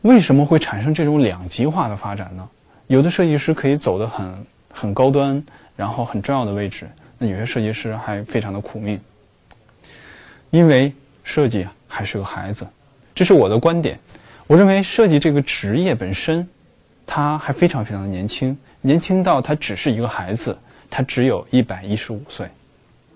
[0.03, 2.47] 为什么会产生这种两极化的发展呢？
[2.85, 5.43] 有的设计师可以走得很很高端，
[5.75, 8.99] 然后很重要的位置，那有些设计师还非常的苦命。
[10.51, 10.93] 因为
[11.23, 12.67] 设计还是个孩子，
[13.15, 13.97] 这是我的观点。
[14.53, 16.47] 我认为设计这个职业本身，
[17.07, 20.55] 它还非常非常的年轻，年轻到它只是一个孩子，
[20.91, 22.47] 它只有一百一十五岁，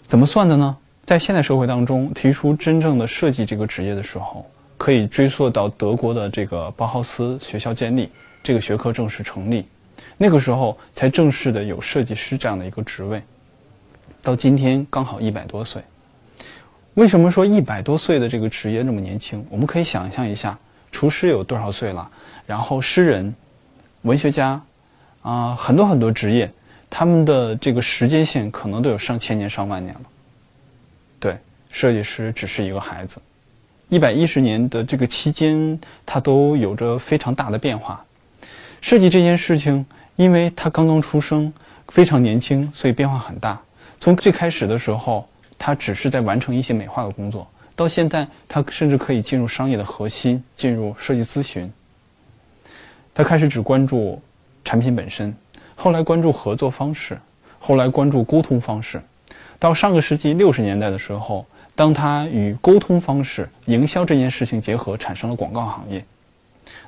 [0.08, 0.76] 怎么算的呢？
[1.06, 4.44] 在现代社会当中，提出真正的设计这个职业的时候，
[4.80, 8.10] 可以追溯到德国的这个包豪斯学校建立，
[8.42, 9.64] 这个学科正式成立，
[10.18, 13.22] 那个时候才正式的有设计师这样的一个职位。
[14.24, 15.84] 到今天刚好一百多岁。
[16.96, 19.46] 为什么说一百多岁的这个职业那么年轻？
[19.52, 20.58] 我们可以想象一下，
[20.98, 22.10] 厨师有多少岁了？
[22.48, 23.36] 然后诗人、
[24.02, 24.60] 文学家，
[25.22, 26.52] 啊，很多很多职业，
[26.90, 30.02] 他们的这个时间线可能都有上千年、上万年了。
[31.20, 31.38] 对，
[31.70, 33.22] 设计师只是一个孩子，
[33.90, 38.04] 一百一十年的这个期间，他都有着非常大的变化。
[38.82, 41.54] 设计这件事情，因为他刚刚出生，
[41.90, 43.62] 非常年轻，所以变化很大。
[44.00, 45.30] 从最开始的时候，
[45.60, 51.72] 他只是在完成一些美化的工作，到现在，他甚至可以进入商业的核心，进入设计咨询。
[53.14, 54.20] 他开始只关注
[54.66, 55.32] 产品本身，
[55.76, 57.20] 后来关注合作方式，
[57.60, 59.00] 后来关注沟通方式。
[59.60, 66.04] 到上个世纪六十年代的时候，当他与沟通方式、营销这件事情结合，产生了广告行业。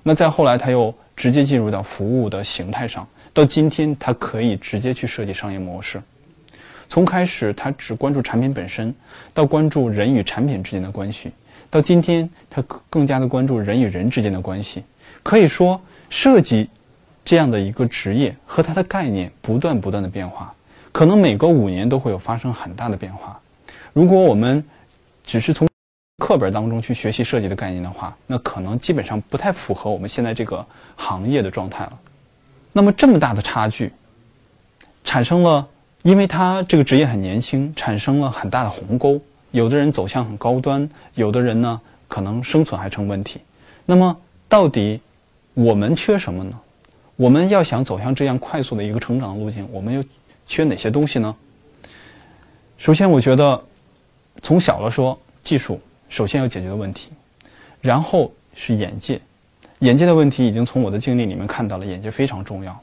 [0.01, 3.07] 那再后来，他又直接进入到服务的形态上。
[3.31, 6.01] 到今天，他可以直接去设计商业模式。
[6.89, 8.93] 从开始他只关注产品本身，
[9.33, 11.31] 到关注人与产品之间的关系，
[11.69, 14.83] 到今天他更加的关注人与人之间的关系。
[15.21, 16.67] 可以说，设计
[17.23, 20.53] 这样的一个职业和它的概念不断不断的变化，
[20.91, 23.39] 可能每隔五年都会有发生很大的变化。
[23.93, 24.63] 如果我们
[25.23, 25.67] 只是从
[26.23, 31.99] 课本当中去学习设计的概念的话，那可能基本上不太符合我们现在这个行业的状态了。
[32.73, 33.91] 那么这么大的差距，
[35.03, 35.67] 产生了，
[36.03, 39.19] 因为他这个职业很年轻，产生了很大的鸿沟。
[39.51, 43.41] 有的人走向很高端，有的人呢可能生存还成问题。
[43.85, 44.15] 那么
[44.47, 45.01] 到底
[45.53, 46.59] 我们缺什么呢？
[47.15, 50.03] 我们要想走向这样快速的一个成长路径，我们又
[50.45, 51.35] 缺哪些东西呢？
[52.77, 53.61] 首先，我觉得
[54.41, 57.09] 从小了说，技术首先要解决的问题，
[57.81, 59.19] 然后是眼界。
[59.79, 62.79] 眼界的问题已经从我的经历里面看到了，眼界非常重要。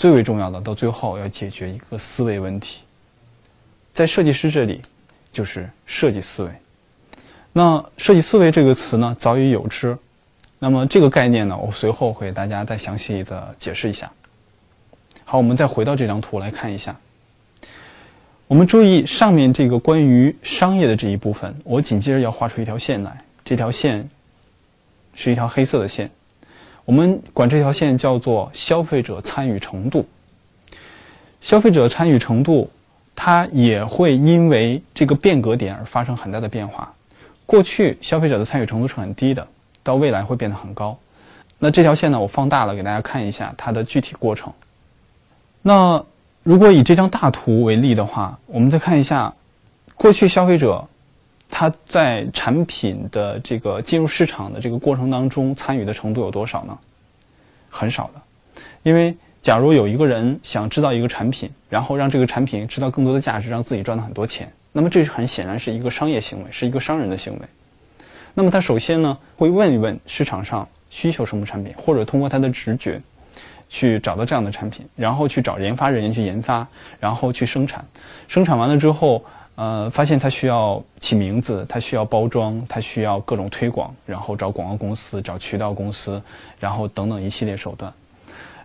[0.00, 2.80] 最为重要的，到最后要解决一个思维问题。
[3.92, 4.80] 在设计师这里，
[5.30, 6.50] 就是设计思维。
[7.52, 9.94] 那设计思维这个词呢，早已有之。
[10.58, 14.10] 那么这个概念呢，我随后会给大家再详细的解释一下。
[15.26, 16.96] 好，我们再回到这张图来看一下。
[18.46, 23.22] 我们注意上面这个关于商业的这一部分，我紧接着要画出一条线来。
[23.44, 24.08] 这条线
[25.14, 26.10] 是一条黑色的线，
[26.90, 30.08] 我们管这条线叫做消费者参与程度。
[31.40, 32.68] 消费者参与程度，
[33.14, 36.92] 它也会因为这个变革点而发生很大的变化。
[37.46, 39.46] 过去消费者的参与程度是很低的。
[39.84, 40.98] 到未来会变得很高，
[41.60, 42.18] 那这条线呢？
[42.18, 44.52] 我放大了给大家看一下它的具体过程。
[45.62, 46.04] 那
[46.42, 49.32] 如果以这张大图为例的话，我们再看一下，
[49.94, 50.88] 过去消费者
[51.50, 56.78] 他在产品的这个进入市场的这个过程当中参与的程度有多少呢？
[57.68, 67.40] 很少的，因为假如有一个人想知道一个产品，然后让这个产品制造更多的价值，让自己赚到很多钱，那么这是很显然是一个商业行为，是一个商人的行为。
[68.34, 73.00] 那么他首先呢会问一问市场上需求什么产品，或者通过他的直觉
[73.68, 76.66] 去找到这样的产品，然后去找研发人员去研发，
[76.98, 77.84] 然后去生产。
[78.28, 79.24] 生产完了之后，
[79.60, 86.18] 呃，发现他需要起名字，他需要包装，他需要各种推广，然后找广告公司、找渠道公司，
[86.58, 87.92] 然后等等一系列手段。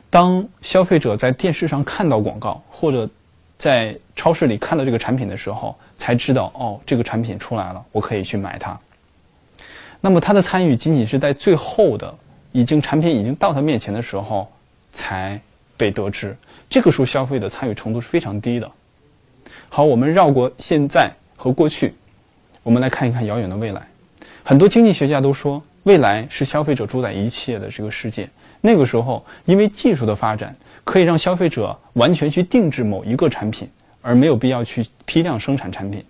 [0.10, 3.10] 当消费者在电视上看到广告，或者
[3.58, 8.80] 在超市里看到这个产品的时候，才知道哦，这个产品出来了，我可以去买它。
[10.00, 12.16] 那么他的参与仅仅是在最后的，
[12.54, 14.50] 已经产品已经到他面前的时候，
[14.94, 15.38] 才
[15.76, 16.38] 被得知。
[16.70, 18.72] 这个时候消费的参与程度是非常低的。
[19.70, 21.94] 好，我们绕过现在和过去，
[22.64, 23.82] 我们来看一看遥远的未来。
[24.44, 28.30] 很多经济学家都说，未来是消费者主宰一切的这个世界。
[28.62, 33.70] 那个时候，因为技术的发展，可以让消费者完全去定制某一个产品，
[34.02, 36.04] 而没有必要去批量生产产品。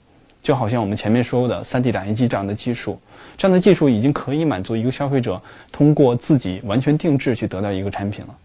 [0.44, 3.00] 就好像我们前面说的 3D 打印机这样的技术，
[3.36, 5.42] 这样的技术已经可以满足一个消费者
[5.72, 8.36] 通过自己完全定制去得到一个产品了。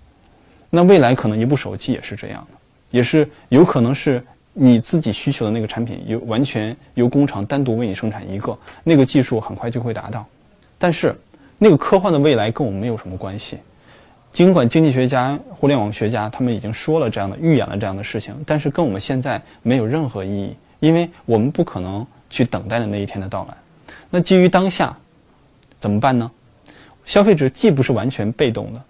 [0.71, 2.59] 那未来可能一部手机也是这样的，
[2.91, 10.27] 也是有可能是你自己需求的那个产品由完全由工厂单独为你生产一个，那个技术很快就会达到。
[10.79, 11.15] 但是
[11.59, 13.59] 那个科幻的未来跟我们没有什么关系。
[14.33, 20.57] 尽管经济学家、互联网学家他们已经说了这样的预言了这样的事情，但是跟我们现在没有任何意义。
[20.81, 23.55] 因为我们不可能去等待的那一天的到来，
[24.09, 24.97] 那基于当下，
[25.79, 26.31] 怎么办呢？
[27.05, 28.83] 消费者既不是完全被动的，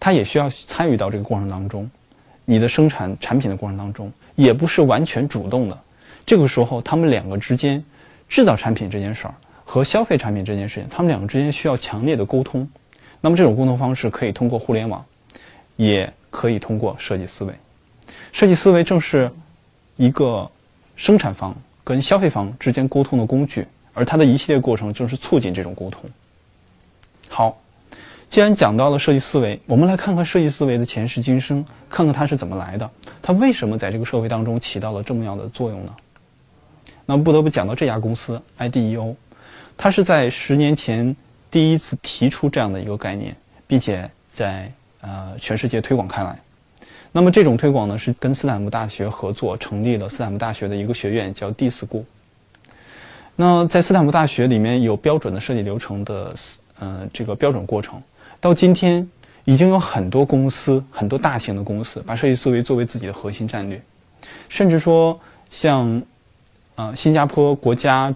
[0.00, 1.90] 他也需要参与到这个过程当中，
[2.46, 5.78] 你的生产产品的过程当中，也不是完全主动的。
[6.26, 7.84] 这个时候，他们两个之间，
[8.28, 12.68] 制造产品这件事儿和消费产品这件事情，他们两个之间需要强烈的沟通。
[13.20, 15.04] 那么这种沟通方式可以通过互联网，
[15.76, 17.54] 也可以通过设计思维。
[18.32, 19.30] 设计思维正是
[19.96, 20.50] 一个。
[20.96, 26.08] 生产方跟消费方之间沟通的工具，而它的一系列过程就是促进这种沟通。
[27.28, 27.58] 好，
[28.34, 32.90] 既然讲到了设计思维，我们来看看设计思维的前世今生，看看它是怎么来的，
[33.22, 35.94] 它为什么在这个社会当中起到了这么样的作用呢？
[37.06, 39.14] 那不得不讲到这家公司 IDEO，
[39.76, 41.14] 它是在十年前
[41.48, 43.36] 第一次提出这样的一个概念，
[43.68, 44.68] 并且在
[45.00, 46.36] 呃全世界推广开来。
[47.12, 52.02] 那么这种推广呢，是跟斯坦福大学合作成立了斯坦福大学的一个学院，叫 DISCO。
[53.36, 56.34] 那在斯坦福大学里面有标准的设计流程的，
[56.80, 58.02] 呃，这个标准过程。
[58.44, 59.08] 到今天，
[59.46, 63.80] 已经有很多公司，很多大型的公司把设计思维作为自己的核心战略，
[64.50, 65.18] 甚至说
[65.48, 66.02] 像，
[66.74, 68.14] 呃，新加坡国家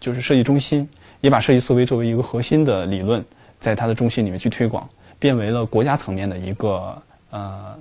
[0.00, 0.88] 就是设计中心
[1.20, 3.24] 也把设计思维作为一个核心的理论，
[3.60, 4.90] 在它的中心里面去推广，
[5.20, 7.00] 变为了国家层面的一个
[7.30, 7.78] 呃。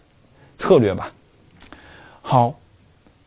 [0.59, 1.11] 策略吧，
[2.21, 2.53] 好，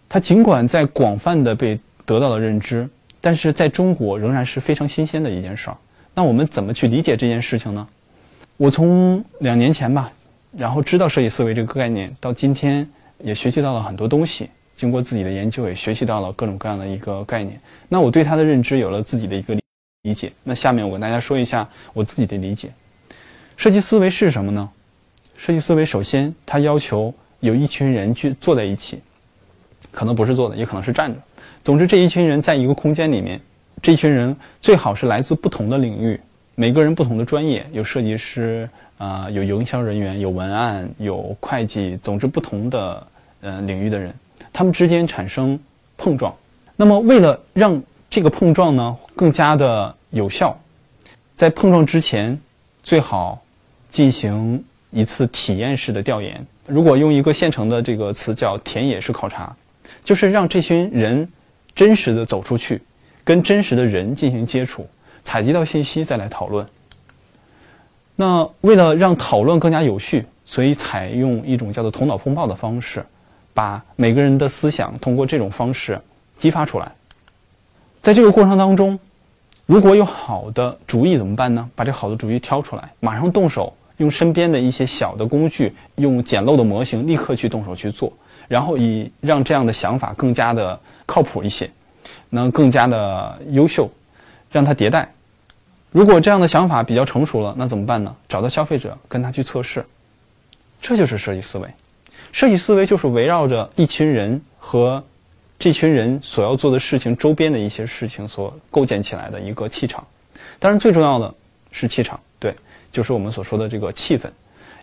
[0.08, 2.88] 它尽管在广泛的被得到了认知，
[3.20, 5.76] 但是在中国仍然是非常新鲜的一件事儿。
[6.14, 7.88] 那我们怎么去理解这件事情呢？
[8.62, 10.12] 我从两年前吧，
[10.56, 12.88] 然后知道设计思维这个概念，到今天
[13.18, 14.48] 也学习到了很多东西。
[14.76, 17.60] 经过自己的研究，也学习到了各种各样的一个概念。
[17.88, 19.58] 那我对它的认知有了自己的一个
[20.02, 20.32] 理解。
[20.44, 22.70] 那下面我跟大家说一下我自己的理解。
[23.56, 24.70] 设计思维是什么呢？
[25.36, 29.00] 设计思维首先它要求有一群人去坐在一起，
[29.90, 31.20] 可能不是坐的，也可能是站着。
[31.64, 33.40] 总之，这一群人在一个空间里面，
[33.82, 36.20] 这一群人最好是来自不同的领域，
[36.55, 43.07] 每个人不同的专业，有设计师啊，有营销人员，有文案，有会计，总之不同的
[43.40, 44.14] 呃领域的人。
[44.53, 45.59] 他们之间产生
[45.96, 46.34] 碰撞，
[46.76, 50.55] 那么为了让这个碰撞呢更加的有效，
[51.34, 52.38] 在碰撞之前，
[52.82, 53.42] 最好
[53.88, 56.44] 进行一次体验式的调研。
[56.66, 59.57] 如果用一个现成的这个词叫田野式考察，
[60.05, 61.26] 就是让这群人
[61.74, 62.82] 真实的走出去，
[63.24, 64.86] 跟真实的人进行接触，
[65.22, 66.66] 采集到信息再来讨论。
[68.16, 73.04] 那为了让讨论更加有序，所以采用一种叫做头脑风暴的方式。
[73.54, 76.00] 把每个人的思想通过这种方式
[76.38, 76.90] 激发出来，
[78.00, 78.98] 在这个过程当中，
[79.66, 81.68] 如果有好的主意怎么办呢？
[81.74, 88.10] 把这好的主意挑出来，马上动手，用身边的一些小的工具，用简陋的模型，立刻去动手去做，
[88.48, 91.70] 然后以让这样的想法更加的靠谱一些，
[92.30, 93.86] 能更加的优秀，
[94.53, 95.12] 让它迭代。
[95.90, 98.14] 如果这样的想法比较成熟了，那怎么办呢？
[98.28, 99.84] 找到消费者，跟他去测试，
[100.80, 101.68] 这就是设计思维。
[102.32, 105.05] 设计思维就是围绕着一群人和
[105.59, 110.07] 这群人所要做的事情周边的一些事情所构建起来的一个气场。
[110.59, 111.34] 当然，最重要的
[111.72, 112.55] 是气场，对，
[112.90, 114.30] 就是我们所说的这个气氛，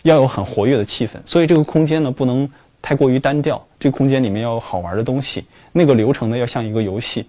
[0.04, 1.14] 要有很活跃的气氛。
[1.26, 2.48] 所以这个空间呢，不能
[2.84, 5.44] 太过于单调，这空间里面要有好玩的东西。
[5.72, 7.28] 那个流程呢，要像一个游戏。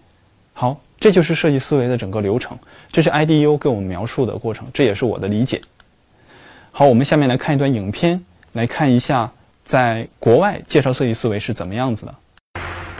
[0.52, 2.56] 好，这就是设计思维的整个流程。
[2.92, 5.60] 这是 IDU 给我们描述的过程，这也是我的理解。
[6.70, 9.32] 好，我们下面来看一段影片，来看一下。
[9.62, 12.12] 在国外介绍设计思维是怎么样子的？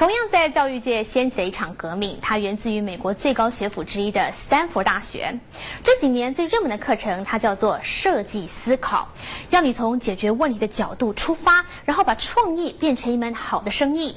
[0.01, 5.38] 同样在教育界掀起了一场革命，它源自于美国最高学府之一的斯坦福大学。
[5.82, 9.07] 这几年最热门的课程，它叫做设计思考，
[9.51, 14.16] 让你从解决问题的角度出发，然后把创意变成一门好的生意。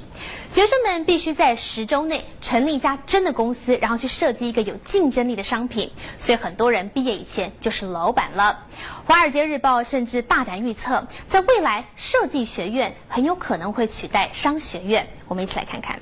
[0.49, 5.91] 学生们必须在十周内成立一家真的公司，然后去设计一个有竞争力的商品。
[6.17, 8.57] 所以很多人毕业以前就是老板了。
[9.06, 15.08] 华尔街日报甚至大胆预测，在未来设计学院很有可能会取代商学院。
[15.28, 15.99] 我们一起来看看。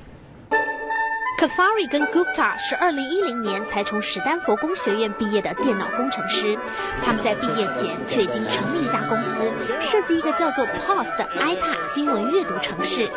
[1.42, 6.56] K a f a r i 跟 Gupta 是2010年才从史丹佛工学院毕业的电脑工程师，
[7.04, 13.10] 他们在毕业前却已经成立一家公司，设计一个叫做 POS 的 iPad 新闻阅读程式。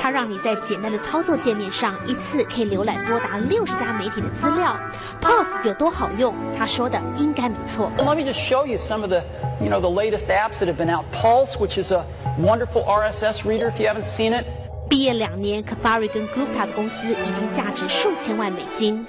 [0.00, 4.76] 它让你在简单的操作界面上一次可以浏览多达六十家媒体的资料。
[5.20, 6.34] POS 有多好用？
[6.58, 7.92] 他说的应该没错。
[7.98, 9.22] Let me just show you some of the,
[9.60, 11.04] you know, the latest apps that have been out.
[11.12, 12.04] Pulse, which is a
[12.40, 14.46] wonderful RSS reader if you haven't seen it.
[14.88, 19.04] 毕业两年 k a f a r i 跟 Gupta 的公司已经价值数千万美金，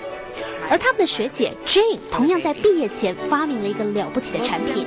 [0.70, 4.86] 而他们的学姐 Jane 同样在毕业前发明了一个了不起的产品，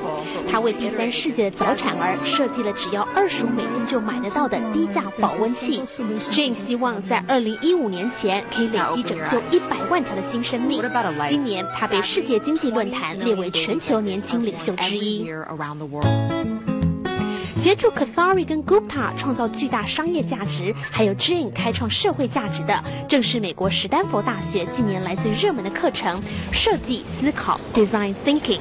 [0.51, 5.81] 她为第三世界的早产儿设计了只要二十五美金就买得到的低价保温器。
[5.83, 10.83] Jane 希望在二零一五年前可以累积拯救一百万条的新生命。
[11.29, 15.27] 今年，她被世界经济论坛列为全球年轻领袖之一。
[17.63, 28.59] 协助 k a t h a r i 跟 Gupta 创造巨大商业价值，还有 Jane 开创社会价值的，正是美国史丹佛大学近年来最热门的课程——设计思考 （Design Thinking）。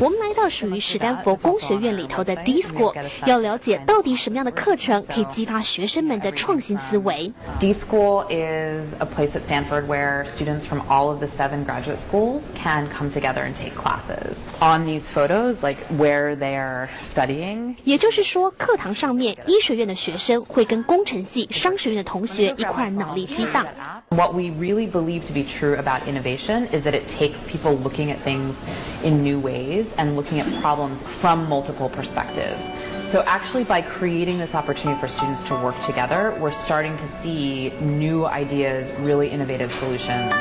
[0.00, 2.94] 我们来到属于史丹佛工学院里头的 D School，
[3.26, 7.30] 要了解到底什么样的课程可以激发学生们的创新思维。
[7.58, 12.44] D School is a place at Stanford where students from all of the seven graduate schools
[12.54, 14.38] can come together and take classes.
[14.60, 23.66] On these photos, like where they are studying，也就是说，课堂上面医学院的学生会跟工程系、商学院的同学一块脑力激荡。
[24.09, 28.21] What we really believe to be true about innovation is that it takes people looking at
[28.21, 28.61] things
[29.03, 32.65] in new ways and looking at problems from multiple perspectives.
[33.07, 37.71] So actually by creating this opportunity for students to work together, we're starting to see
[37.79, 40.33] new ideas, really innovative solutions.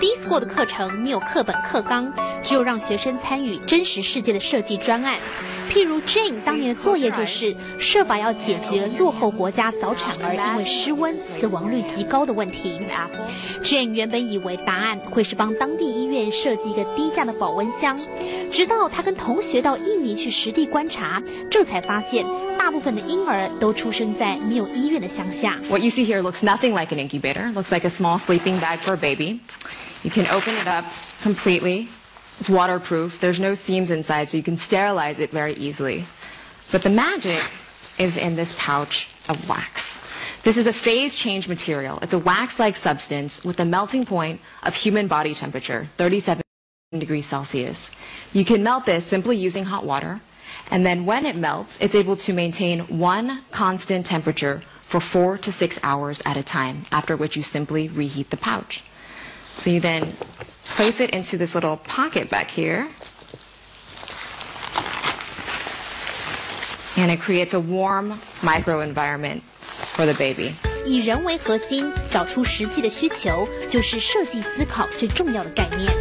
[0.00, 2.12] D School 的课程没有课本课纲，
[2.42, 5.18] 只有让学生参与真实世界的设计专案。
[5.71, 12.79] 譬如 Jane 当年的作业就是设法要解决落后国家早产儿因为失温死亡率极高的问题。
[13.63, 17.97] Jane 原本以为答案会是帮当地医院设计一个低价的保温箱，
[18.51, 22.25] 直到他跟同学到印尼去实地观察，这才发现
[22.57, 25.59] 大部分的婴儿都出生在没有医院的乡下。
[25.67, 27.51] What you see here looks nothing like an incubator.
[27.53, 29.39] Looks like a small sleeping bag for a baby.
[30.03, 30.85] You can open it up
[31.23, 31.87] completely.
[32.39, 33.19] It's waterproof.
[33.19, 36.05] There's no seams inside, so you can sterilize it very easily.
[36.71, 37.41] But the magic
[37.97, 39.99] is in this pouch of wax.
[40.43, 41.97] This is a phase change material.
[42.01, 46.43] It's a wax-like substance with a melting point of human body temperature, 37
[46.99, 47.89] degrees Celsius.
[48.33, 50.21] You can melt this simply using hot water,
[50.69, 55.51] and then when it melts, it's able to maintain one constant temperature for four to
[55.51, 58.83] six hours at a time, after which you simply reheat the pouch.
[59.55, 60.13] So you then
[60.65, 62.87] place it into this little pocket back here,
[66.97, 69.41] and it creates a warm microenvironment
[69.95, 70.53] for the baby.
[70.85, 75.91] 以人为核心，找出实际的需求，就是设计思考最重要的概念。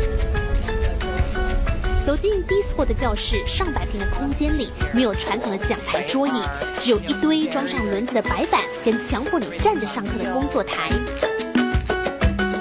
[2.04, 6.42] 走进 Discore 的教室，上百平的空间里没有传统的讲台桌椅，
[6.78, 10.90] 只有一堆装上轮子的白板跟墙坡里站着上课的工作台。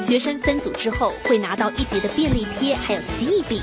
[0.05, 3.61] 学生分组之后会拿到一叠的便利贴，还有奇异笔。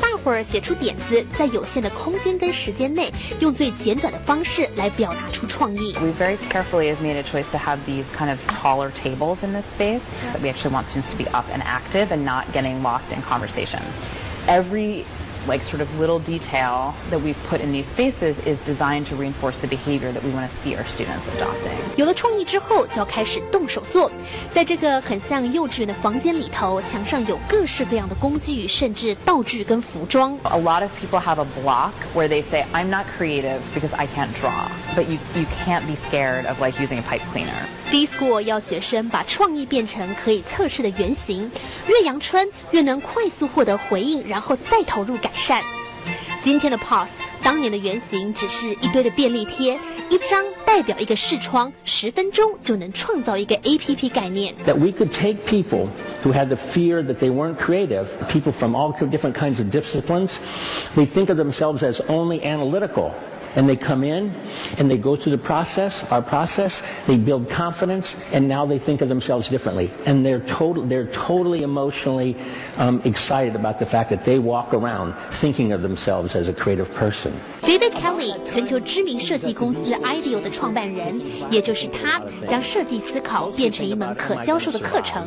[0.00, 3.10] 大伙儿写出点子，在有限的空间跟时间内，
[3.40, 5.94] 用最简短的方式来表达出创意。
[5.94, 9.66] We very carefully have made a choice to have these kind of taller tables in this
[9.66, 10.04] space.
[10.42, 13.80] We actually want students to be up and active and not getting lost in conversation.
[14.46, 15.06] Every
[15.47, 19.59] like sort of little detail that we've put in these spaces is designed to reinforce
[19.59, 21.73] the behavior that we want to see our students adopting.
[21.95, 24.11] 有了创意之后，就要开始动手做。
[24.53, 30.37] 在这个很像幼稚园的房间里头，墙上有各式各样的工具，甚至道具跟服装。
[30.43, 34.07] A lot of people have a block where they say, I'm not creative because I
[34.07, 34.69] can't draw.
[34.95, 37.53] But you, you can't be scared of like using a pipe cleaner.
[37.91, 41.51] D School 要学生把创意变成可以测试的原型，
[41.87, 45.61] 越阳春越能快速获得回应，然后再投入改善。
[46.41, 47.09] 今天的 Pause，
[47.43, 49.77] 当年的原型只是一堆的便利贴，
[50.09, 54.55] 一张代表一个视窗，十分钟就能创造一个 APP 概念。
[54.65, 55.87] that we could take people
[56.23, 60.37] who had the fear that they weren't creative, people from all different kinds of disciplines,
[60.95, 63.11] they think of themselves as only analytical.
[63.55, 64.31] And they come in
[64.77, 69.01] and they go through the process, our process, they build confidence, and now they think
[69.01, 69.89] of themselves differently.
[70.05, 72.37] And they're, total, they're totally emotionally
[72.77, 76.93] um, excited about the fact that they walk around thinking of themselves as a creative
[76.93, 77.33] person.
[77.63, 85.25] David Kelly，全球知名设计公司 IDEO 的创办人，也就是他，将设计思考变成一门可教授的课程。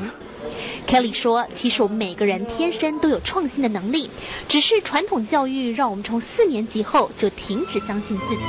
[0.87, 4.09] Kelly 说：“其实我们每个人天生都有创新的能力，
[4.47, 8.41] 只是传统教育让我们从四年级后就停止相信自己。”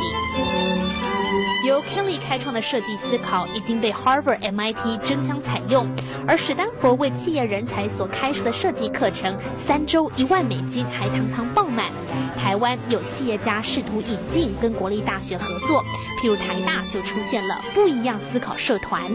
[1.66, 5.86] 由 Kelly 开创的设计思考已经被 Harvard、MIT 争相采用，
[6.26, 11.90] 而史丹佛为企业人才所开设的设计课程，三周一万美金还堂堂爆满。
[12.38, 15.84] 台湾有企业家试图引进，跟国立大学合作，
[16.22, 19.12] 譬如台大就出现了不一样思考社团。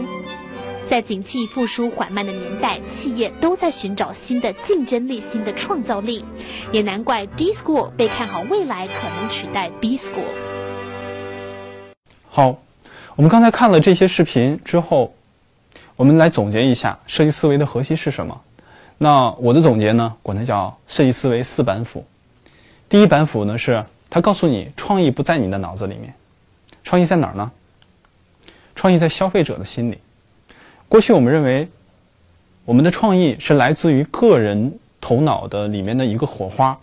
[0.86, 6.24] 在景气复苏缓慢的年代，企业都在寻找新的竞争力、新的创造力，
[6.72, 10.28] 也难怪 D School 被看好未来可能取代 B School。
[12.28, 12.58] 好，
[13.16, 15.14] 我们刚才看了这些视频之后，
[15.96, 18.42] 我们来总结一下设计思维的核心是什么。
[18.98, 22.04] 那我的总结呢，管它叫设计思维四板斧。
[22.90, 26.14] 第一板斧呢是它告诉你，创意不在你的脑子里面，
[26.84, 27.50] 创意在哪儿呢？
[28.74, 29.98] 创意在消费者的心里。
[30.94, 31.68] 过去我们认为，
[32.64, 36.78] 我们的创意是来自于个人头脑的里面的一个火花，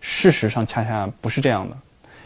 [0.00, 1.76] 事实上恰恰不是这样的。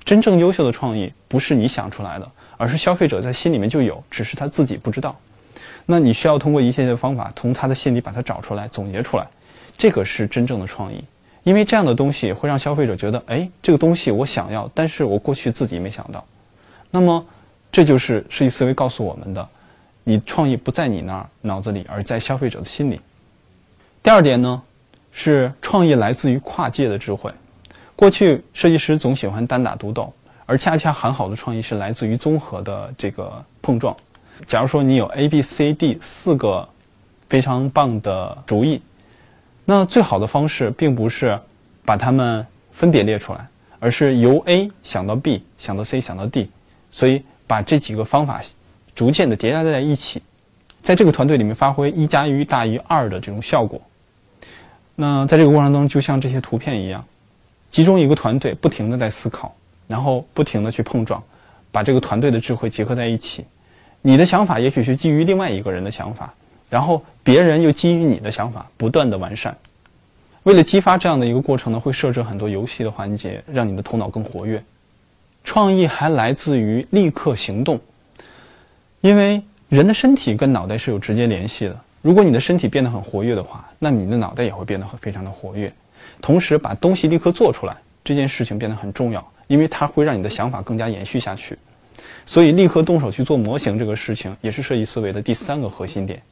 [0.04, 5.18] 真正优秀的创意不是你想出来的，而是消费者在心里面就有，只是他自己不知道。
[5.86, 9.26] 那你需要通过一系列的方法，从他的心里把它找出来、总结出来，
[9.78, 11.02] 这个是真正的创意。
[11.42, 16.22] 因为这样的东西会让消费者觉得，哎，这个东西我想要，但是我过去自己没想到。
[16.90, 17.24] 那么，
[17.72, 19.48] 这就是设计思维告诉我们的：
[20.04, 23.00] 你创意不在你那儿脑子里，而在消费者的心里。
[24.02, 24.62] 第二点呢，
[25.10, 27.30] 是创意来自于跨界的智慧。
[27.96, 30.12] 过去设计师总喜欢单打独斗，
[30.46, 33.96] 而恰恰很好的创意是来自于综合的这个碰撞。
[34.46, 36.68] 假如说你有 A、B、C、D 四个
[37.28, 38.82] 非常棒的主意，
[39.64, 41.40] 那最好的方式并不是
[41.84, 43.46] 把它们分别列出来，
[43.78, 46.50] 而是由 A 想到 B，想到 C，想到 D，
[46.90, 48.42] 所以把这几个方法
[48.94, 50.22] 逐渐的叠加在一起，
[50.82, 53.80] 在这个团队里面发挥一加一大于二的这种效果。
[54.94, 57.04] 那在这个过程当中，就像这些图片一样。
[57.70, 59.52] 集中一个团队，不停的在思考，
[59.88, 61.20] 然后不停的去碰撞，
[61.72, 63.44] 把这个团队的智慧结合在一起。
[64.00, 66.32] 你的想法也许是基于另外一个人的想法，
[66.70, 69.56] 然后别人又基于你的想法，不断的完善。
[70.44, 74.62] 为了激发这样的一个过程呢，会设置很多游戏的环节，让你的头脑更活跃。
[75.42, 77.80] 创意还来自于立刻行动，
[79.04, 81.78] 因为人的身体跟脑袋是有直接联系的。
[82.00, 85.70] 如果你的身体变得很活跃的话，那你的脑袋也会变得很非常的活跃。
[86.22, 91.58] 同时，把东西立刻做出来，这件事情变得很重要，因为它会让你的想法更加延续下去。
[92.24, 96.22] 所以，立刻动手去做模型这个事情，也是设计思维的第三个核心点。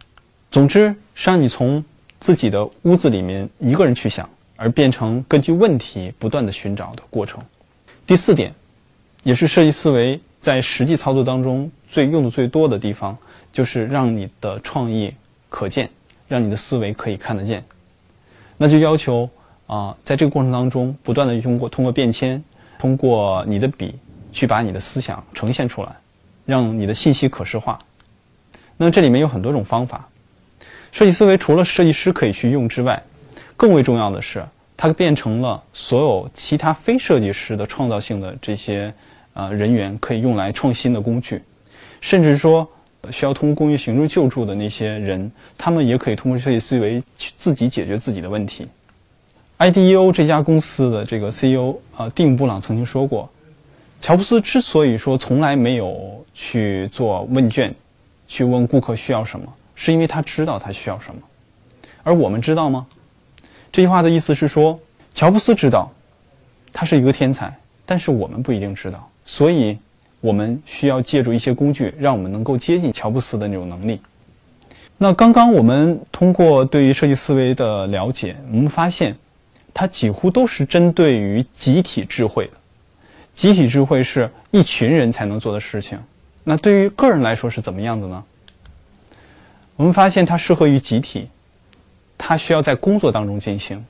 [0.50, 1.84] 总之，是让你从
[2.20, 7.38] 自己的屋子里面一个人去想，而变成根据问题不断的寻找的过程。
[8.06, 8.50] 第四点，
[9.24, 13.16] 也是设计思维在实际操作当中最用的最多的地方，
[13.52, 15.14] 就是让你的创意
[15.48, 15.88] 可见，
[16.26, 17.62] 让你的思维可以看得见。
[18.56, 19.30] 那就要求
[19.66, 22.42] 啊，在这个过程当中，不断的通过通过变迁，
[22.78, 23.94] 通过你的笔。
[24.34, 25.94] 去把你的思想呈现出来，
[26.46, 27.78] 让你的信息可视化。
[28.78, 30.08] 那这里面有很多种方法。
[30.90, 33.02] 设计思维除了设计师可以去用之外，
[33.58, 34.42] 更为重要的是，
[34.74, 38.94] 它变成了所有其他非设计师的创造性的这些
[39.34, 41.42] 呃人员可以用来创新的工具。
[42.02, 42.68] 甚至说，
[43.10, 48.68] 需要通过公益行动救助的那些人，他们也可以通过设计思维去自己解决自己的问题。
[49.58, 53.30] IDEO 这家公司的这个 CEO 啊，蒂姆·布朗曾经说过。
[54.00, 57.72] 乔布斯之所以说从来没有去做问卷，
[58.26, 59.46] 去问顾客需要什么，
[59.76, 61.20] 是因为他知道他需要什么，
[62.02, 62.84] 而我们知道吗？
[63.70, 64.76] 这句话的意思是说，
[65.14, 65.88] 乔布斯知道，
[66.72, 69.78] 他是一个天才，但是我们不一定知道，所以
[70.22, 74.00] 我们需要借助一些工具，让我们能够接近乔布斯的那种能力。
[74.96, 79.16] 那刚刚我们通过对于设计思维的了解，我们发现，
[79.74, 82.52] 它几乎都是针对于集体智慧的。
[83.34, 85.98] 集体智慧是一群人才能做的事情，
[86.44, 88.22] 那对于个人来说是怎么样子呢？
[89.74, 91.28] 我们发现它适合于集体，
[92.16, 93.84] 它需要在工作当中进行，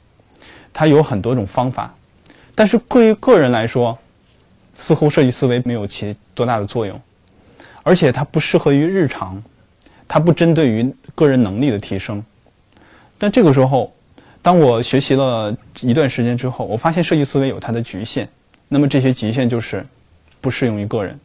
[0.73, 1.95] 它有很多种方法，
[2.55, 3.99] 但是对于个人来说，
[4.77, 7.01] 似乎设计思维没有起多大的作用，
[7.83, 9.43] 而且它不适合于日常，
[10.09, 12.23] 它不针对于个人能力的提升。
[13.19, 13.93] 但这个时候，
[14.41, 18.29] 当我学习了一段时间之后，我发现设计思维有它的局限。
[18.69, 19.87] 那么这些局限就是
[20.41, 21.21] 不适用于个人，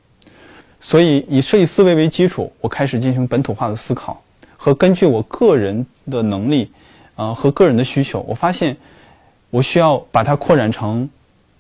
[0.82, 4.22] 所以以设计思维为基础，我开始进行本土化的思考
[4.58, 6.70] 和根据我个人的能力，
[7.16, 8.76] 呃和个人的需求，我发现
[9.50, 11.10] 我需要把它扩展成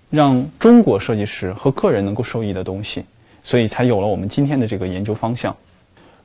[0.10, 3.04] 让中国设计师和个人能够受益的东西，
[3.44, 5.56] 所以才有了我们今天的这个研究方向。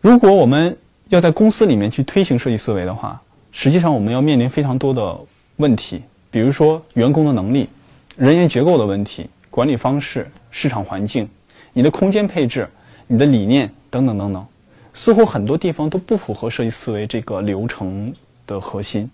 [0.01, 0.77] 如果我们
[1.09, 3.21] 要在公司里面去推行设计思维的话，
[3.51, 5.19] 实际上我们要面临非常多的
[5.57, 7.69] 问题，比如说员工的能力、
[8.17, 9.29] 人员结构的问题。
[9.51, 11.29] 管理方式、市场环境、
[11.75, 12.67] 你的空间配置、
[13.07, 14.47] 你的理念等等等等，
[14.95, 18.15] 似乎很多地方都不符合设计思维这个流程
[18.47, 19.11] 的核心。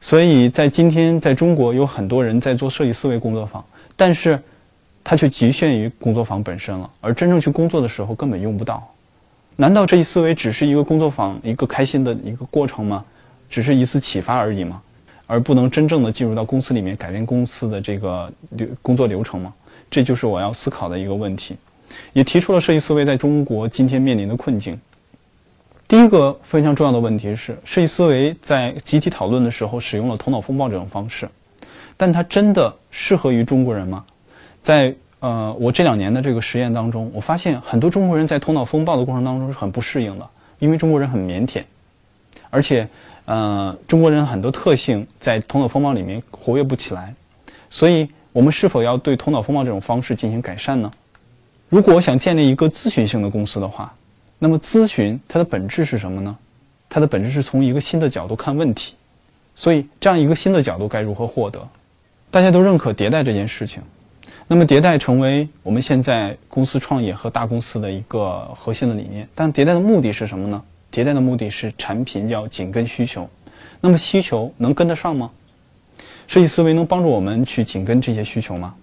[0.00, 3.62] 所以在今天，在中国有很多人在做设计思维工作坊，
[3.96, 4.40] 但是
[5.02, 8.82] 它却局限于工作坊本身了，而真正去工作的时候根本用不到。
[9.56, 13.04] 难道设计思维只是一个工作坊一个开心的一个过程吗？
[13.48, 14.82] 只是一次启发而已吗？
[15.26, 19.54] 而不能真正的进入到公司里面改变公司的这个流工作流程吗？
[19.90, 21.56] 这就是我要思考的一个问题，
[22.12, 24.78] 也提出了设计思维在中国今天面临的困境。
[25.86, 31.28] 第一个非常重要的问题是，设计思维在集体讨论的时候使用了头脑风暴这种方式，
[31.96, 34.04] 但它真的适合于中国人吗？
[34.62, 40.28] 在呃，我这两年的这个实验当中，我发现很多中国人在头脑风暴的过程当中是很不适应的，
[40.58, 41.62] 因为中国人很腼腆，
[42.50, 42.88] 而且
[43.24, 47.14] 呃，中国人很多特性在头脑风暴里面活跃不起来，
[47.70, 48.08] 所以。
[48.34, 50.90] 我们是否要对头脑风暴这种方式进行改善呢？
[51.68, 53.94] 如果我想建立一个咨询性的公司的话，
[54.40, 56.36] 那么咨询它的本质是什么呢？
[56.88, 58.96] 它的本质是从一个新的角度看问题。
[59.54, 61.68] 所以，这样一个新的角度该如何获得？
[62.34, 63.80] 大家都认可迭代这件事情，
[64.48, 69.28] 那么迭代成为我们现在公司创业和大公司的一个核心的理念。
[69.36, 70.60] 但迭代的目的是什么呢？
[70.90, 73.30] 迭代的目的是产品要紧跟需求。
[73.80, 75.30] 那么需求能跟得上吗？
[76.26, 78.74] 设计思维能帮助我们去紧跟这些需求吗？